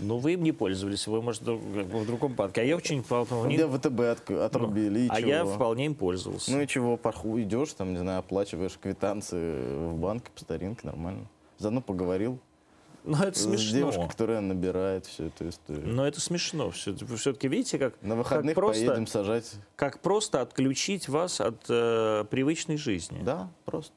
[0.00, 2.62] Ну, вы им не пользовались, вы, может, в другом банке.
[2.62, 3.54] А я очень вполне...
[3.54, 5.28] Где ВТБ от- отрубили, и а чего?
[5.28, 6.50] я вполне им пользовался.
[6.50, 11.26] Ну и чего, поху, идешь, там, не знаю, оплачиваешь квитанции в банке по старинке, нормально.
[11.58, 12.40] Заодно поговорил
[13.04, 13.76] Но это с смешно.
[13.78, 15.86] девушкой, которая набирает всю эту историю.
[15.86, 16.70] Но это смешно.
[16.70, 19.52] Все-таки видите, как, На выходных как, просто, поедем сажать.
[19.76, 23.20] как просто отключить вас от э, привычной жизни.
[23.22, 23.92] Да, просто.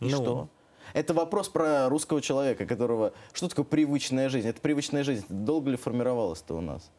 [0.00, 0.10] И Ну.
[0.10, 0.48] что?
[0.92, 3.12] Это вопрос про русского человека, которого...
[3.32, 4.48] Что такое привычная жизнь?
[4.48, 5.24] Это привычная жизнь.
[5.28, 6.90] Долго ли формировалась-то у нас?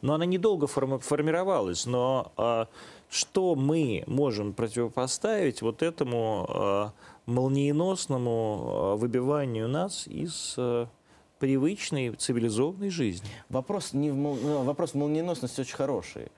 [0.00, 1.86] Но она недолго форми- формировалась.
[1.86, 2.68] Но а,
[3.10, 6.92] что мы можем противопоставить вот этому а,
[7.26, 10.88] молниеносному а, выбиванию нас из а,
[11.38, 13.28] привычной цивилизованной жизни?
[13.48, 16.28] Вопрос, не в мол- ну, вопрос молниеносности очень хороший.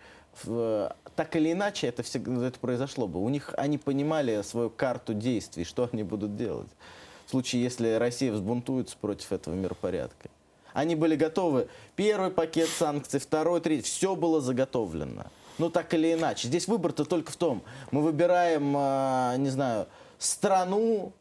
[1.14, 3.22] Так или иначе это, всегда, это произошло бы.
[3.24, 6.68] У них они понимали свою карту действий, что они будут делать.
[7.24, 10.28] В случае, если Россия взбунтуется против этого миропорядка.
[10.74, 11.68] Они были готовы.
[11.96, 13.84] Первый пакет санкций, второй, третий.
[13.84, 15.24] Все было заготовлено.
[15.56, 16.48] Ну, так или иначе.
[16.48, 17.62] Здесь выбор-то только в том.
[17.90, 18.72] Мы выбираем,
[19.42, 19.86] не знаю,
[20.18, 21.12] страну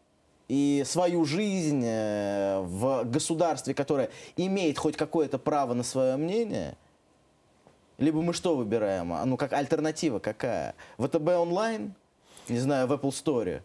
[0.48, 6.76] и свою жизнь э, в государстве, которое имеет хоть какое-то право на свое мнение.
[7.98, 9.14] Либо мы что выбираем?
[9.14, 10.76] А, Ну, как альтернатива какая?
[10.98, 11.94] ВТБ онлайн?
[12.50, 13.62] Не знаю, в Apple Store.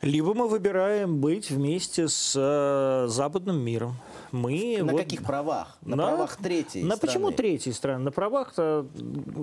[0.00, 3.96] Либо мы выбираем быть вместе с э, западным миром.
[4.32, 5.76] Мы На вот- каких правах?
[5.82, 7.36] На, На- правах третьей На почему страны.
[7.36, 8.04] третьей страны?
[8.04, 8.86] На правах-то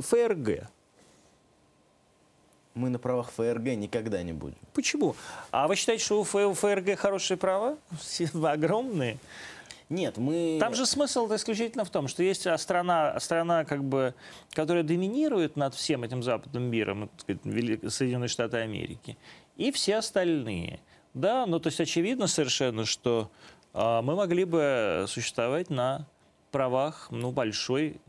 [0.02, 0.68] ФРГ.
[2.76, 4.58] Мы на правах ФРГ никогда не будем.
[4.74, 5.16] Почему?
[5.52, 7.78] А вы считаете, что у ФРГ хорошие права?
[8.44, 9.18] Огромные?
[9.90, 10.58] Нет, мы...
[10.60, 14.16] Там же смысл исключительно в том, что есть а, страна, страна как бы,
[14.52, 17.42] которая доминирует над всем этим западным миром, сказать,
[17.94, 19.18] Соединенные Штаты Америки,
[19.56, 20.80] и все остальные.
[21.14, 23.30] Да, ну то есть очевидно совершенно, что
[23.74, 26.08] а, мы могли бы существовать на
[26.54, 28.00] правах ну, большой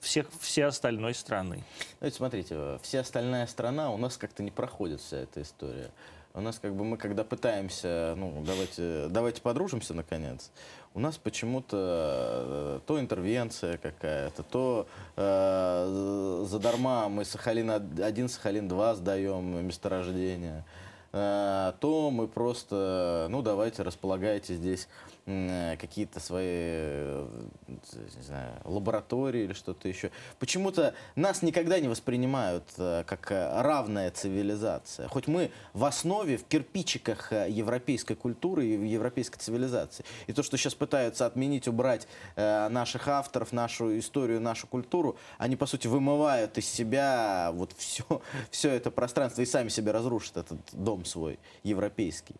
[0.00, 1.62] всех, все остальной страны.
[2.00, 5.90] Давайте смотрите, вся остальная страна у нас как-то не проходит вся эта история.
[6.34, 10.50] У нас как бы мы когда пытаемся, ну, давайте, давайте подружимся наконец,
[10.92, 20.64] у нас почему-то э, то интервенция какая-то, то э, задарма мы Сахалин-1, Сахалин-2 сдаем месторождение,
[21.12, 24.88] э, то мы просто, ну, давайте располагайте здесь
[25.26, 27.26] какие-то свои, э,
[27.66, 30.10] не знаю, лаборатории или что-то еще.
[30.38, 35.08] Почему-то нас никогда не воспринимают э, как равная цивилизация.
[35.08, 40.04] Хоть мы в основе, в кирпичиках европейской культуры и европейской цивилизации.
[40.26, 42.06] И то, что сейчас пытаются отменить, убрать
[42.36, 48.04] наших авторов, нашу историю, нашу культуру, они, по сути, вымывают из себя вот все,
[48.50, 52.34] все это пространство и сами себе разрушат этот дом свой европейский.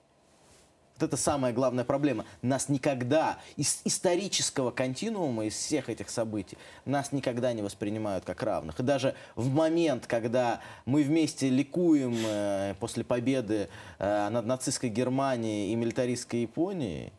[0.99, 2.25] Вот это самая главная проблема.
[2.41, 8.79] Нас никогда из исторического континуума, из всех этих событий, нас никогда не воспринимают как равных.
[8.79, 13.69] И даже в момент, когда мы вместе ликуем э, после победы
[13.99, 17.13] э, над нацистской Германией и милитаристской Японией,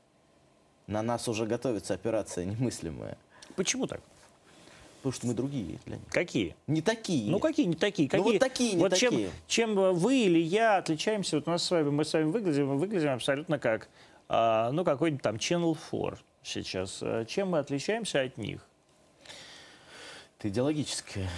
[0.88, 3.18] на нас уже готовится операция немыслимая.
[3.56, 4.00] Почему так?
[5.06, 6.08] Потому что мы другие для них.
[6.10, 6.56] Какие?
[6.66, 7.30] Не такие.
[7.30, 8.10] Ну какие не такие?
[8.10, 8.26] Какие?
[8.26, 9.30] Ну вот такие не вот такие.
[9.46, 11.36] Чем, чем вы или я отличаемся?
[11.36, 13.88] Вот у нас с вами, мы с вами выглядим, мы выглядим абсолютно как,
[14.30, 17.04] а, ну какой-нибудь там Channel 4 сейчас.
[17.04, 18.66] А чем мы отличаемся от них?
[20.40, 21.30] Это идеологическая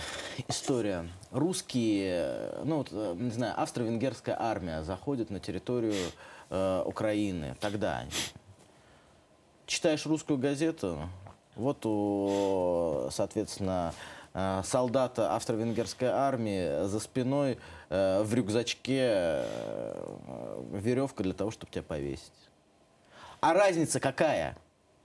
[0.47, 1.05] история.
[1.32, 5.93] Русские, ну вот, э, не знаю, австро-венгерская армия заходит на территорию
[6.49, 8.05] э, Украины тогда.
[9.65, 11.09] Читаешь русскую газету,
[11.58, 13.93] вот у, соответственно,
[14.34, 17.58] э, солдата австро-венгерской армии за спиной
[17.89, 22.32] э, в рюкзачке э, веревка для того, чтобы тебя повесить.
[23.41, 24.58] А разница какая?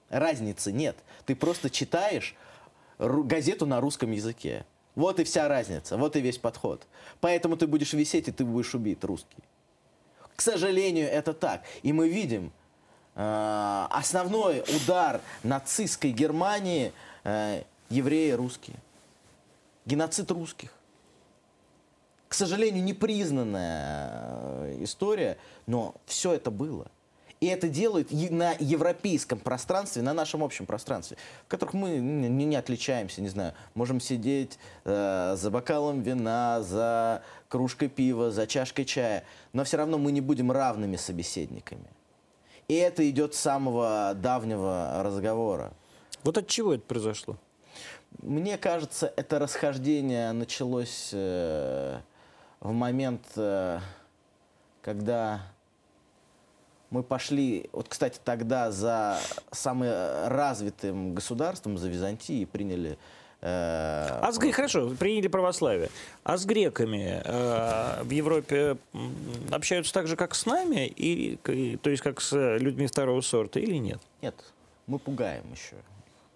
[0.09, 0.97] Разницы нет.
[1.25, 2.35] Ты просто читаешь
[2.99, 4.65] газету на русском языке.
[4.95, 6.87] Вот и вся разница, вот и весь подход.
[7.21, 9.43] Поэтому ты будешь висеть, и ты будешь убит русский.
[10.37, 11.63] К сожалению, это так.
[11.83, 12.53] И мы видим,
[13.15, 16.93] основной удар нацистской Германии
[17.25, 18.77] э, евреи русские.
[19.85, 20.71] Геноцид русских.
[22.29, 25.37] К сожалению, непризнанная э, история,
[25.67, 26.87] но все это было.
[27.41, 32.55] И это делают на европейском пространстве, на нашем общем пространстве, в которых мы не, не
[32.55, 39.25] отличаемся, не знаю, можем сидеть э, за бокалом вина, за кружкой пива, за чашкой чая,
[39.53, 41.85] но все равно мы не будем равными собеседниками.
[42.73, 45.75] И это идет с самого давнего разговора.
[46.25, 47.37] Вот от чего это произошло?
[48.23, 52.01] Мне кажется, это расхождение началось э,
[52.61, 53.79] в момент, э,
[54.81, 55.43] когда
[56.89, 59.18] мы пошли, вот, кстати, тогда за
[59.51, 59.91] самым
[60.29, 65.90] развитым государством, за Византией, приняли Э, а с греками, хорошо, приняли православие.
[66.22, 68.76] А с греками э, в Европе
[69.51, 71.36] общаются так же, как с нами, и,
[71.82, 74.01] то есть как с людьми второго сорта, или нет?
[74.20, 74.34] Нет,
[74.86, 75.74] мы пугаем еще.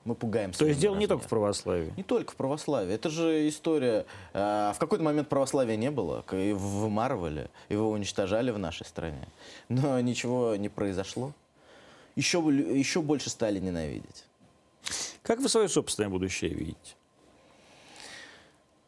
[0.05, 0.53] Мы пугаем.
[0.53, 1.01] То есть дело размером.
[1.01, 1.93] не только в православии?
[1.97, 2.95] Не только в православии.
[2.95, 4.05] Это же история.
[4.33, 6.25] Э, в какой-то момент православия не было.
[6.31, 9.29] Его вымарывали, его уничтожали в нашей стране.
[9.69, 11.33] Но ничего не произошло.
[12.17, 14.25] Еще, еще больше стали ненавидеть.
[15.23, 16.96] Как вы свое собственное будущее видите?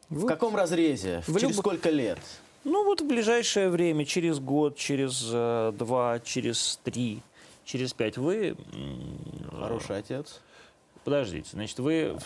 [0.09, 0.27] В вот.
[0.27, 1.21] каком разрезе?
[1.27, 1.59] В через люб...
[1.59, 2.19] сколько лет?
[2.63, 7.21] Ну вот в ближайшее время, через год, через э, два, через три,
[7.63, 8.17] через пять.
[8.17, 8.55] Вы...
[9.51, 10.41] Хороший отец.
[11.03, 12.17] Подождите, значит, вы,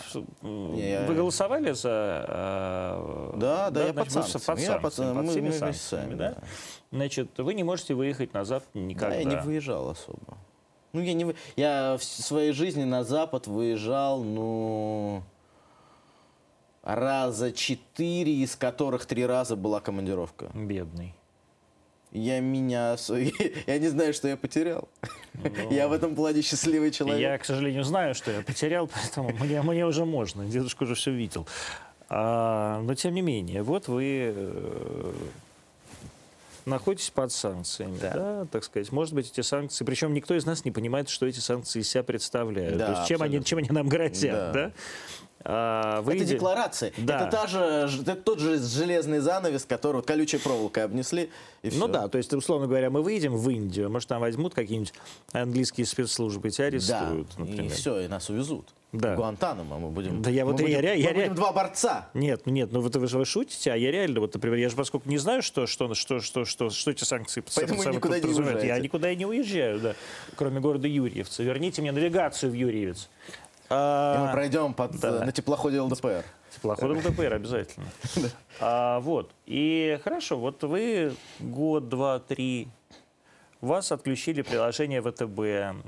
[0.42, 2.26] Не, вы голосовали за...
[2.28, 4.82] Э, да, да, да я значит, под санкциями.
[4.82, 6.30] Под, я под, под всеми мы, санкциями, мы да?
[6.32, 6.44] да?
[6.92, 9.10] Значит, вы не можете выехать назад никогда.
[9.10, 10.38] Да, я не выезжал особо.
[10.94, 11.36] Ну, я не...
[11.56, 15.24] Я в своей жизни на Запад выезжал, ну
[16.84, 20.52] раза четыре, из которых три раза была командировка.
[20.54, 21.16] Бедный.
[22.12, 22.96] Я меня...
[23.68, 24.88] Я не знаю, что я потерял.
[25.34, 25.50] Но...
[25.50, 25.72] Ну.
[25.72, 27.20] Я в этом плане счастливый человек.
[27.20, 30.46] Я, к сожалению, знаю, что я потерял, поэтому мне, мне уже можно.
[30.46, 31.48] Дедушка уже все видел.
[32.10, 35.14] А, но тем не менее, вот вы э,
[36.66, 38.14] находитесь под санкциями, да.
[38.14, 38.92] да, так сказать.
[38.92, 42.04] Может быть, эти санкции, причем никто из нас не понимает, что эти санкции из себя
[42.04, 42.78] представляют.
[42.78, 44.54] Да, То есть, чем они, чем они нам грозят, да?
[44.54, 44.72] да?
[45.46, 46.24] Выйдя...
[46.24, 46.94] Это декларация.
[46.98, 47.22] Да.
[47.22, 51.30] Это, та же, это тот же железный занавес, который вот, колючей проволокой обнесли.
[51.64, 51.80] И все.
[51.80, 54.94] Ну да, то есть, условно говоря, мы выйдем в Индию, может, там возьмут какие-нибудь
[55.34, 57.28] английские спецслужбы тебя арестуют.
[57.38, 57.66] Да, например.
[57.66, 58.74] и все, и нас увезут.
[58.94, 59.16] Да.
[59.16, 60.22] Гуантанамо мы будем.
[60.22, 62.10] Да я вот мы я, будем, я, я, мы будем два борца.
[62.14, 65.10] Нет, нет, ну вы, вы, вы шутите, а я реально, вот, например, я же поскольку
[65.10, 68.68] не знаю, что, что, что, что, что, что эти санкции Поэтому никуда не уезжаете.
[68.68, 69.96] Я никуда и не уезжаю, да,
[70.36, 71.42] кроме города Юрьевца.
[71.42, 73.10] Верните мне навигацию в Юрьевец.
[73.74, 75.22] А, И мы пройдем под, да.
[75.22, 76.24] э, на теплоходе ЛДПР.
[76.56, 77.86] Теплоход ЛДПР обязательно.
[78.60, 79.32] А, вот.
[79.46, 82.68] И хорошо, вот вы год, два, три,
[83.62, 85.40] вас отключили приложение ВТБ,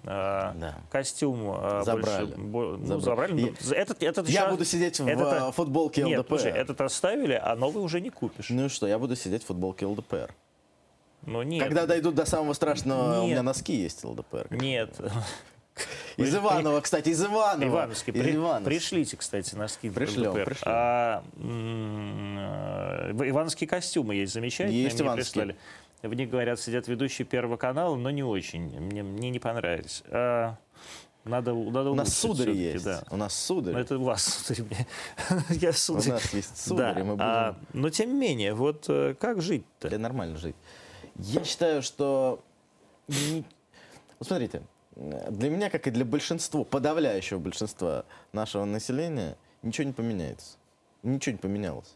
[0.06, 0.76] а, Да.
[0.92, 2.26] костюм а, Забрали.
[2.26, 3.02] больше- бо- ну, Забрали.
[3.32, 3.56] забрали.
[3.62, 6.40] ну, Этот, этот Я щас- буду сидеть в этот- э, футболке Нет, ЛДПР.
[6.40, 8.50] слушай, этот оставили, а новый уже не купишь.
[8.50, 10.34] Ну и что, я буду сидеть в футболке ЛДПр.
[11.28, 11.64] Ну нет.
[11.64, 13.32] Когда дойдут до самого страшного, у Нет.
[13.32, 14.48] меня носки есть ЛДПр.
[14.52, 14.96] Нет.
[16.18, 17.68] Из Иванова, кстати, из Иванова.
[17.70, 18.14] Ивановский.
[18.14, 18.66] Из При- Ивановска.
[18.70, 19.90] пришлите, кстати, носки.
[19.90, 20.46] в Пришлем, ЛДПР.
[20.46, 20.72] пришлем.
[20.74, 24.84] А, э, ивановские костюмы есть замечательные.
[24.84, 25.46] Есть мне ивановские.
[25.46, 25.58] прислали.
[26.04, 28.80] В них, говорят, сидят ведущие Первого канала, но не очень.
[28.80, 30.04] Мне, мне не понравились.
[30.10, 30.56] А,
[31.24, 32.86] надо, надо У нас сударь есть.
[32.86, 33.04] Да.
[33.10, 33.74] У нас сударь.
[33.74, 34.86] Но это у вас, сударь.
[35.50, 36.10] Я У сударь.
[36.14, 39.90] нас есть сударь, Да, мы будем а, но тем не менее, вот э, как жить-то?
[39.90, 40.56] для нормально жить.
[41.18, 42.44] Я считаю, что...
[43.08, 44.62] Вот смотрите,
[44.96, 50.58] для меня, как и для большинства, подавляющего большинства нашего населения, ничего не поменяется.
[51.04, 51.96] Ничего не поменялось.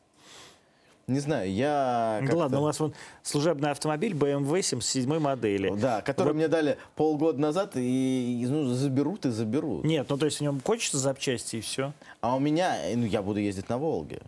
[1.07, 2.21] Не знаю, я...
[2.29, 2.93] Да ладно, у вас вон
[3.23, 5.73] служебный автомобиль BMW 77 модели.
[5.75, 9.83] Да, который Вот- мне дали полгода назад, и, ну, заберут и заберут.
[9.85, 11.93] Нет, ну то есть в нем кончатся запчасти и все.
[12.21, 14.21] А у меня, э, ну, я буду ездить на Волге.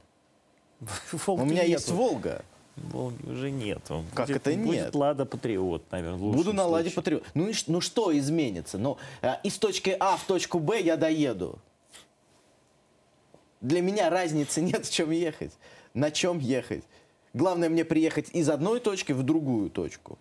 [1.27, 2.43] У меня есть Волга.
[2.77, 4.03] Волги уже нету.
[4.13, 4.95] Как Будет- это Будет нет?
[4.95, 6.17] Лада Патриот, наверное.
[6.17, 6.89] Буду на Ладе.
[6.89, 7.23] Патриот.
[7.33, 8.77] Ну, ну что изменится?
[8.77, 11.59] Ну, э, из точки А в точку Б я доеду.
[13.59, 15.53] Для меня разницы нет, в чем ехать.
[15.93, 16.83] На чем ехать.
[17.33, 20.17] Главное мне приехать из одной точки в другую точку.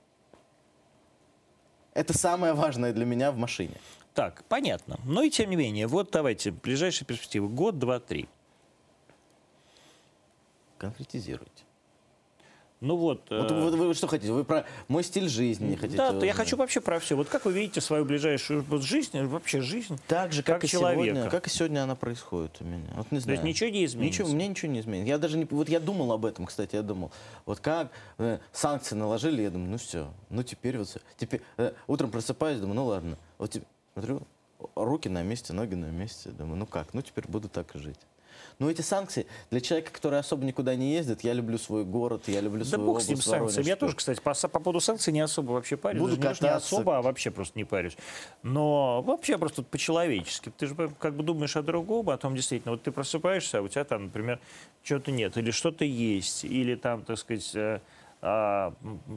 [1.95, 3.75] Это самое важное для меня в машине.
[4.15, 4.99] Так, понятно.
[5.05, 7.49] Но и тем не менее, вот давайте, ближайшие перспективы.
[7.49, 8.29] Год, два, три.
[10.79, 11.65] Конкретизируйте.
[12.81, 13.27] Ну вот.
[13.29, 14.33] Вот э, вы, вы что хотите?
[14.33, 15.99] Вы про мой стиль жизни не хотите?
[15.99, 17.15] да, то я хочу вообще про все.
[17.15, 19.99] Вот как вы видите свою ближайшую вот жизнь, вообще жизнь?
[20.09, 21.05] Так же, как, как и человека.
[21.05, 22.89] сегодня, как и сегодня она происходит у меня.
[22.97, 23.37] Вот не То знаю.
[23.37, 24.23] есть ничего не изменится?
[24.23, 25.09] Ничего, мне ничего не изменится.
[25.09, 27.13] Я даже не, вот я думал об этом, кстати, я думал,
[27.45, 31.01] вот как э, санкции наложили, я думаю, ну все, ну теперь вот все.
[31.19, 34.23] Теперь э, утром просыпаюсь, думаю, ну ладно, вот теперь, смотрю,
[34.75, 37.99] руки на месте, ноги на месте, думаю, ну как, ну теперь буду так и жить.
[38.61, 42.43] Но эти санкции для человека, который особо никуда не ездит, я люблю свой город, я
[42.43, 43.67] люблю Да свою бог с ним область, санкциями.
[43.67, 46.01] Я тоже, кстати, по, по поводу санкций не особо вообще парюсь.
[46.03, 47.97] Буду Даже не особо, а вообще просто не парюсь.
[48.43, 50.53] Но вообще просто по-человечески.
[50.57, 52.73] Ты же как бы думаешь о другом, о том действительно.
[52.73, 54.39] Вот ты просыпаешься, а у тебя там, например,
[54.83, 57.81] чего-то нет, или что-то есть, или там, так сказать, э,
[58.21, 58.75] а,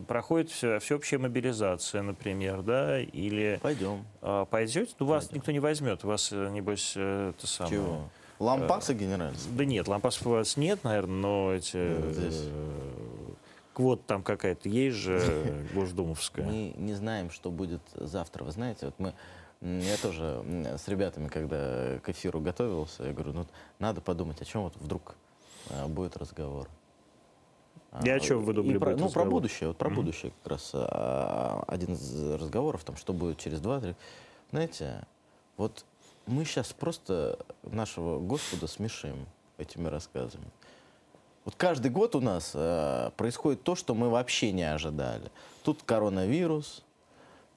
[0.08, 4.06] проходит все, всеобщая мобилизация, например, да, или Пойдем.
[4.22, 7.76] а, пойдете, ну, вас никто не возьмет, вас, э, небось, э, это самое...
[7.76, 8.10] Чего?
[8.44, 9.40] Лампасы генеральные?
[9.52, 12.12] Да нет, лампасов у вас нет, наверное, но эти...
[12.12, 12.42] Здесь.
[12.46, 13.32] э,
[13.74, 16.46] Квот там какая-то есть же, э, госдумовская.
[16.46, 18.44] Мы не знаем, что будет завтра.
[18.44, 19.14] Вы знаете, вот мы,
[19.62, 20.44] я тоже
[20.78, 23.46] с ребятами, когда к эфиру готовился, я говорю, ну
[23.80, 25.16] надо подумать, о чем вот вдруг
[25.70, 26.68] а, будет разговор.
[28.04, 29.70] И о А, чем вы думали и про, Ну, про будущее.
[29.70, 33.96] Вот про будущее как раз а, один из разговоров, там, что будет через два-три.
[34.52, 35.06] Знаете,
[35.58, 35.86] вот
[36.26, 39.26] мы сейчас просто нашего Господа смешим
[39.58, 40.46] этими рассказами.
[41.46, 45.30] Вот каждый год у нас э, происходит то, что мы вообще не ожидали.
[45.64, 46.84] Тут коронавирус,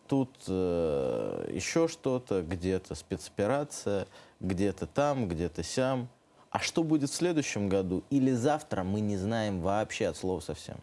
[0.09, 4.09] тут э, еще что-то, где-то спецоперация,
[4.41, 6.09] где-то там, где-то сям.
[6.51, 10.79] А что будет в следующем году или завтра, мы не знаем вообще от слова совсем.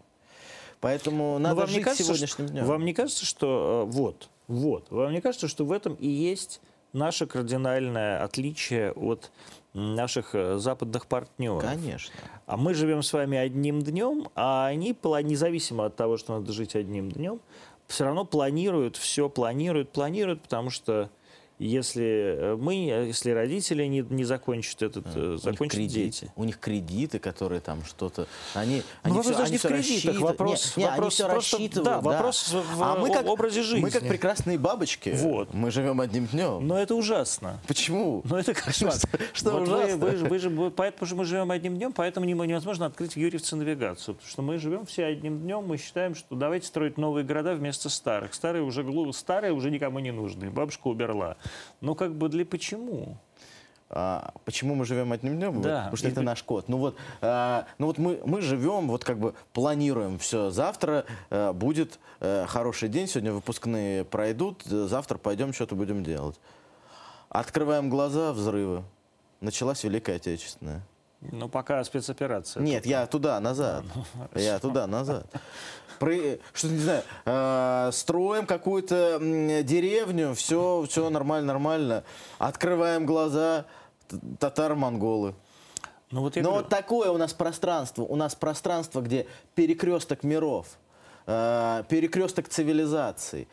[0.79, 2.65] Поэтому Но надо вам не жить кажется, сегодняшним днем.
[2.65, 6.61] Вам не кажется, что э, вот, вот, вам не кажется, что в этом и есть
[6.93, 9.31] наше кардинальное отличие от
[9.73, 11.63] наших э, западных партнеров?
[11.63, 12.13] Конечно.
[12.45, 16.75] А мы живем с вами одним днем, а они, независимо от того, что надо жить
[16.75, 17.41] одним днем,
[17.87, 21.09] все равно планируют, все планируют, планируют, потому что
[21.59, 22.03] если
[22.37, 26.31] э, мы, если родители не, не закончат этот, э, У них закончат кредит- дети.
[26.35, 28.27] У них кредиты, которые там что-то...
[28.53, 31.13] Они, Ну, они вопрос всё- даже они не в кредитах, вопрос- Не, не, они вопрос
[31.13, 31.85] все просто- рассчитывают.
[31.85, 34.09] да, вопрос в- а мы как, образе Мы как жизни.
[34.09, 35.13] прекрасные бабочки.
[35.15, 35.53] Вот.
[35.53, 36.67] Мы живем одним днем.
[36.67, 37.59] Но это ужасно.
[37.67, 38.21] Почему?
[38.25, 38.93] Ну, это кошмар.
[38.93, 39.97] Что- что Вот вы, ужасно?
[39.97, 43.15] вы же- вы же- вы- поэтому же мы живем одним днем, поэтому не- невозможно открыть
[43.15, 44.15] Юрьевцы навигацию.
[44.15, 47.89] Потому что мы живем все одним днем, мы считаем, что давайте строить новые города вместо
[47.89, 48.33] старых.
[48.33, 48.83] Старые уже,
[49.13, 50.49] старые уже никому не нужны.
[50.49, 51.37] Бабушка умерла.
[51.81, 53.17] Ну, как бы для почему?
[53.95, 55.61] А, почему мы живем одним днем?
[55.61, 55.77] Да.
[55.81, 56.67] Потому что И это наш код.
[56.67, 60.49] Ну вот, а, ну вот мы, мы живем, вот как бы планируем все.
[60.49, 66.39] Завтра э, будет э, хороший день, сегодня выпускные пройдут, э, завтра пойдем что-то будем делать.
[67.29, 68.83] Открываем глаза, взрывы.
[69.41, 70.81] Началась Великая Отечественная.
[71.31, 72.61] Ну, пока спецоперация.
[72.63, 73.83] Нет, я туда, назад.
[74.35, 75.25] Я туда, назад.
[75.99, 79.19] Про- Что, не знаю, э, строим какую-то
[79.63, 82.03] деревню, все, все нормально, нормально.
[82.39, 83.65] Открываем глаза,
[84.07, 85.33] т- татаро-монголы.
[86.11, 88.03] Ну, вот Но говорю, вот такое у нас пространство.
[88.03, 90.67] У нас пространство, где перекресток миров,
[91.25, 93.47] э, перекресток цивилизаций.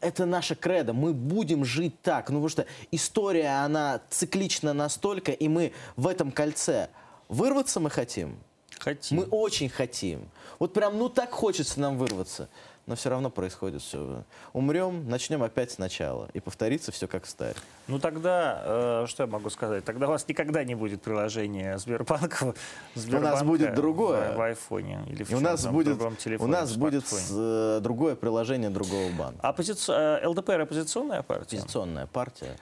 [0.00, 0.92] Это наша кредо.
[0.92, 2.30] Мы будем жить так.
[2.30, 6.88] Ну, потому что история, она циклична настолько, и мы в этом кольце.
[7.28, 8.38] Вырваться мы хотим.
[8.78, 9.18] хотим.
[9.18, 10.28] Мы очень хотим.
[10.58, 12.48] Вот прям, ну так хочется нам вырваться.
[12.88, 14.24] Но все равно происходит все.
[14.54, 16.30] Умрем, начнем опять сначала.
[16.32, 17.54] И повторится все как в старе.
[17.86, 19.84] Ну тогда, э, что я могу сказать?
[19.84, 22.54] Тогда у вас никогда не будет приложения Сбербанка.
[22.94, 24.32] Сбербанка будет другое.
[24.32, 27.06] В, в айфоне или в у нас в будет, другом у телефоне, нас в будет
[27.06, 27.40] смартфоне.
[27.76, 29.46] э, другое приложение другого банка.
[29.46, 31.58] Оппозици- э, ЛДПР оппозиционная партия?
[31.58, 32.56] Оппозиционная партия.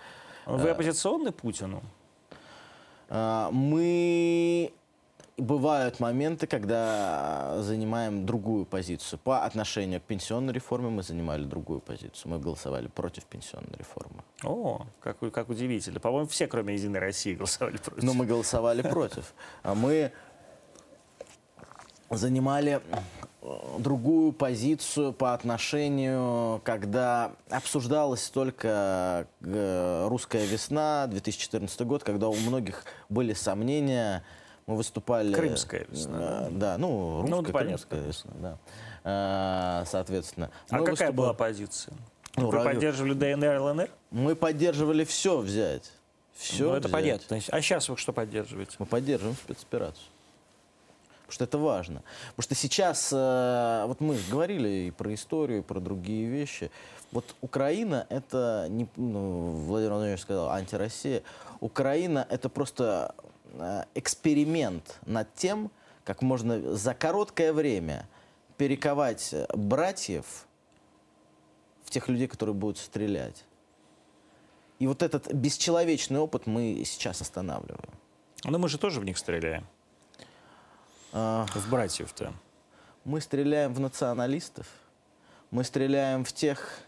[0.44, 1.82] Вы оппозиционны Путину?
[3.08, 4.72] А, Мы
[5.36, 9.18] бывают моменты, когда занимаем другую позицию.
[9.22, 12.32] По отношению к пенсионной реформе мы занимали другую позицию.
[12.32, 14.22] Мы голосовали против пенсионной реформы.
[14.42, 16.00] О, как, как удивительно.
[16.00, 18.02] По-моему, все, кроме Единой России, голосовали против.
[18.02, 19.34] Но мы голосовали против.
[19.62, 20.12] А мы
[22.10, 22.80] занимали
[23.42, 32.36] э, другую позицию по отношению, когда обсуждалась только э, «Русская весна», 2014 год, когда у
[32.36, 34.22] многих были сомнения,
[34.66, 35.32] мы выступали...
[35.32, 38.58] Крымская весна, Э, Да, ну, Ну, русская, понятно, крымская весна, да.
[39.04, 40.50] Э, Соответственно.
[40.68, 41.94] а какая выступали- была позиция?
[42.36, 43.90] Ну, Вы раю- поддерживали ДНР, ЛНР?
[44.10, 45.92] Мы поддерживали все взять.
[46.34, 47.38] Все ну, это понятно.
[47.50, 48.76] А сейчас вы что поддерживаете?
[48.78, 50.04] Мы поддерживаем спецоперацию.
[51.20, 52.02] Потому что это важно.
[52.36, 56.70] Потому что сейчас, э, вот мы говорили и про историю, и про другие вещи.
[57.12, 61.22] Вот Украина это, не, ну, Владимир Владимирович сказал, антироссия.
[61.60, 63.14] Украина это просто
[63.94, 65.70] эксперимент над тем,
[66.04, 68.06] как можно за короткое время
[68.56, 70.46] перековать э, братьев
[71.84, 73.44] в тех людей, которые будут стрелять.
[74.78, 77.90] И вот этот бесчеловечный опыт мы сейчас останавливаем.
[78.44, 79.66] Ну, мы же тоже в них стреляем.
[81.12, 82.32] А, В братьев-то.
[83.04, 84.66] Мы стреляем в националистов,
[85.50, 86.80] мы стреляем в тех,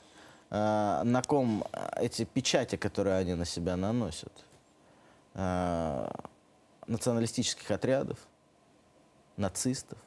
[0.50, 4.32] э, на ком э, эти печати, которые они на себя наносят,
[5.34, 6.10] э,
[6.88, 8.18] националистических отрядов,
[9.36, 9.98] нацистов.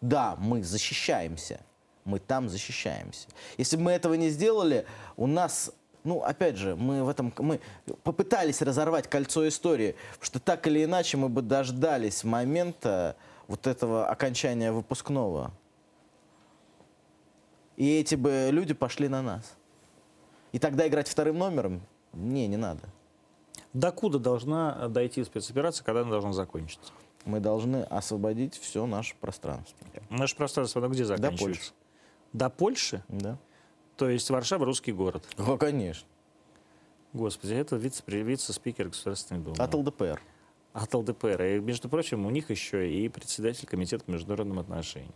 [0.00, 1.60] Да, мы защищаемся,
[2.04, 3.28] мы там защищаемся.
[3.56, 4.84] Если бы мы этого не сделали,
[5.16, 5.72] у нас,
[6.04, 7.60] ну, опять же, мы в этом, мы
[8.02, 14.72] попытались разорвать кольцо истории, что так или иначе мы бы дождались момента вот этого окончания
[14.72, 15.52] выпускного.
[17.76, 19.54] И эти бы люди пошли на нас.
[20.50, 21.80] И тогда играть вторым номером?
[22.12, 22.82] Не, не надо.
[23.72, 26.92] Докуда должна дойти спецоперация, когда она должна закончиться?
[27.24, 29.86] Мы должны освободить все наше пространство.
[30.10, 31.44] Наше пространство, оно где заканчивается?
[31.44, 31.72] Польши.
[32.32, 33.04] До Польши?
[33.08, 33.38] Да?
[33.96, 35.24] То есть Варшава русский город.
[35.38, 36.06] О, конечно.
[37.12, 39.56] Господи, это вице- вице-спикер Государственной Думы.
[39.58, 40.20] От ЛДПР.
[40.72, 41.42] От ЛДПР.
[41.42, 45.14] И, между прочим, у них еще и председатель комитета по международным отношениям.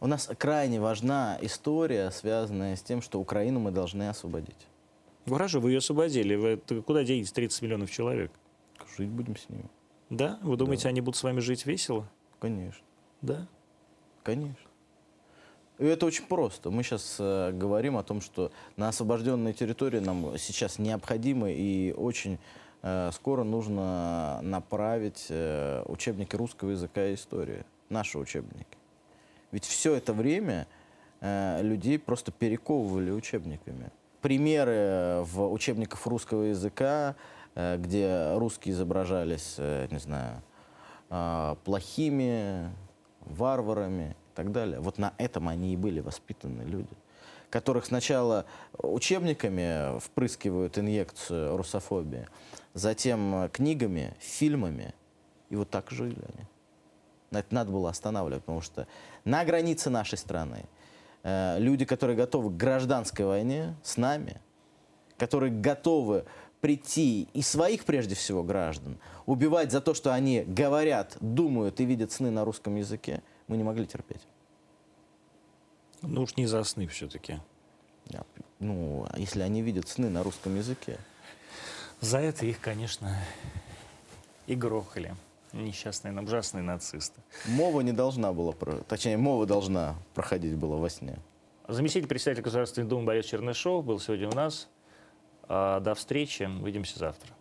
[0.00, 4.66] У нас крайне важна история, связанная с тем, что Украину мы должны освободить.
[5.26, 6.34] Хорошо, вы ее освободили.
[6.34, 8.32] Вы куда денетесь 30 миллионов человек?
[8.96, 9.68] Жить будем с ними.
[10.10, 10.38] Да?
[10.42, 12.08] Вы думаете, они будут с вами жить весело?
[12.38, 12.84] Конечно.
[13.22, 13.46] Да.
[14.22, 14.68] Конечно.
[15.78, 16.70] И это очень просто.
[16.70, 22.38] Мы сейчас э, говорим о том, что на освобожденной территории нам сейчас необходимо и очень
[22.82, 27.64] э, скоро нужно направить э, учебники русского языка и истории.
[27.88, 28.76] Наши учебники.
[29.50, 30.66] Ведь все это время
[31.20, 33.90] э, людей просто перековывали учебниками.
[34.22, 37.16] Примеры э, в учебниках русского языка,
[37.56, 40.42] э, где русские изображались, э, не знаю,
[41.64, 42.70] плохими,
[43.20, 44.80] варварами и так далее.
[44.80, 46.94] Вот на этом они и были воспитаны люди,
[47.50, 48.46] которых сначала
[48.78, 52.26] учебниками впрыскивают инъекцию русофобии,
[52.72, 54.94] затем книгами, фильмами,
[55.50, 56.46] и вот так жили они.
[57.30, 58.86] Это надо было останавливать, потому что
[59.26, 60.64] на границе нашей страны
[61.24, 64.40] люди, которые готовы к гражданской войне с нами,
[65.18, 66.24] которые готовы
[66.60, 72.12] прийти и своих, прежде всего, граждан, убивать за то, что они говорят, думают и видят
[72.12, 74.22] сны на русском языке, мы не могли терпеть.
[76.02, 77.40] Ну уж не за сны все-таки.
[78.58, 80.98] Ну, а если они видят сны на русском языке,
[82.02, 83.16] За это их, конечно,
[84.48, 85.14] и грохали.
[85.52, 87.20] Несчастные, ужасные нацисты.
[87.46, 88.52] мова не должна была,
[88.88, 91.18] точнее, мова должна проходить была во сне.
[91.68, 94.68] Заместитель председателя Государственной Думы Борис Чернышов был сегодня у нас.
[95.48, 96.44] А, До встречи.
[96.44, 97.34] Увидимся завтра.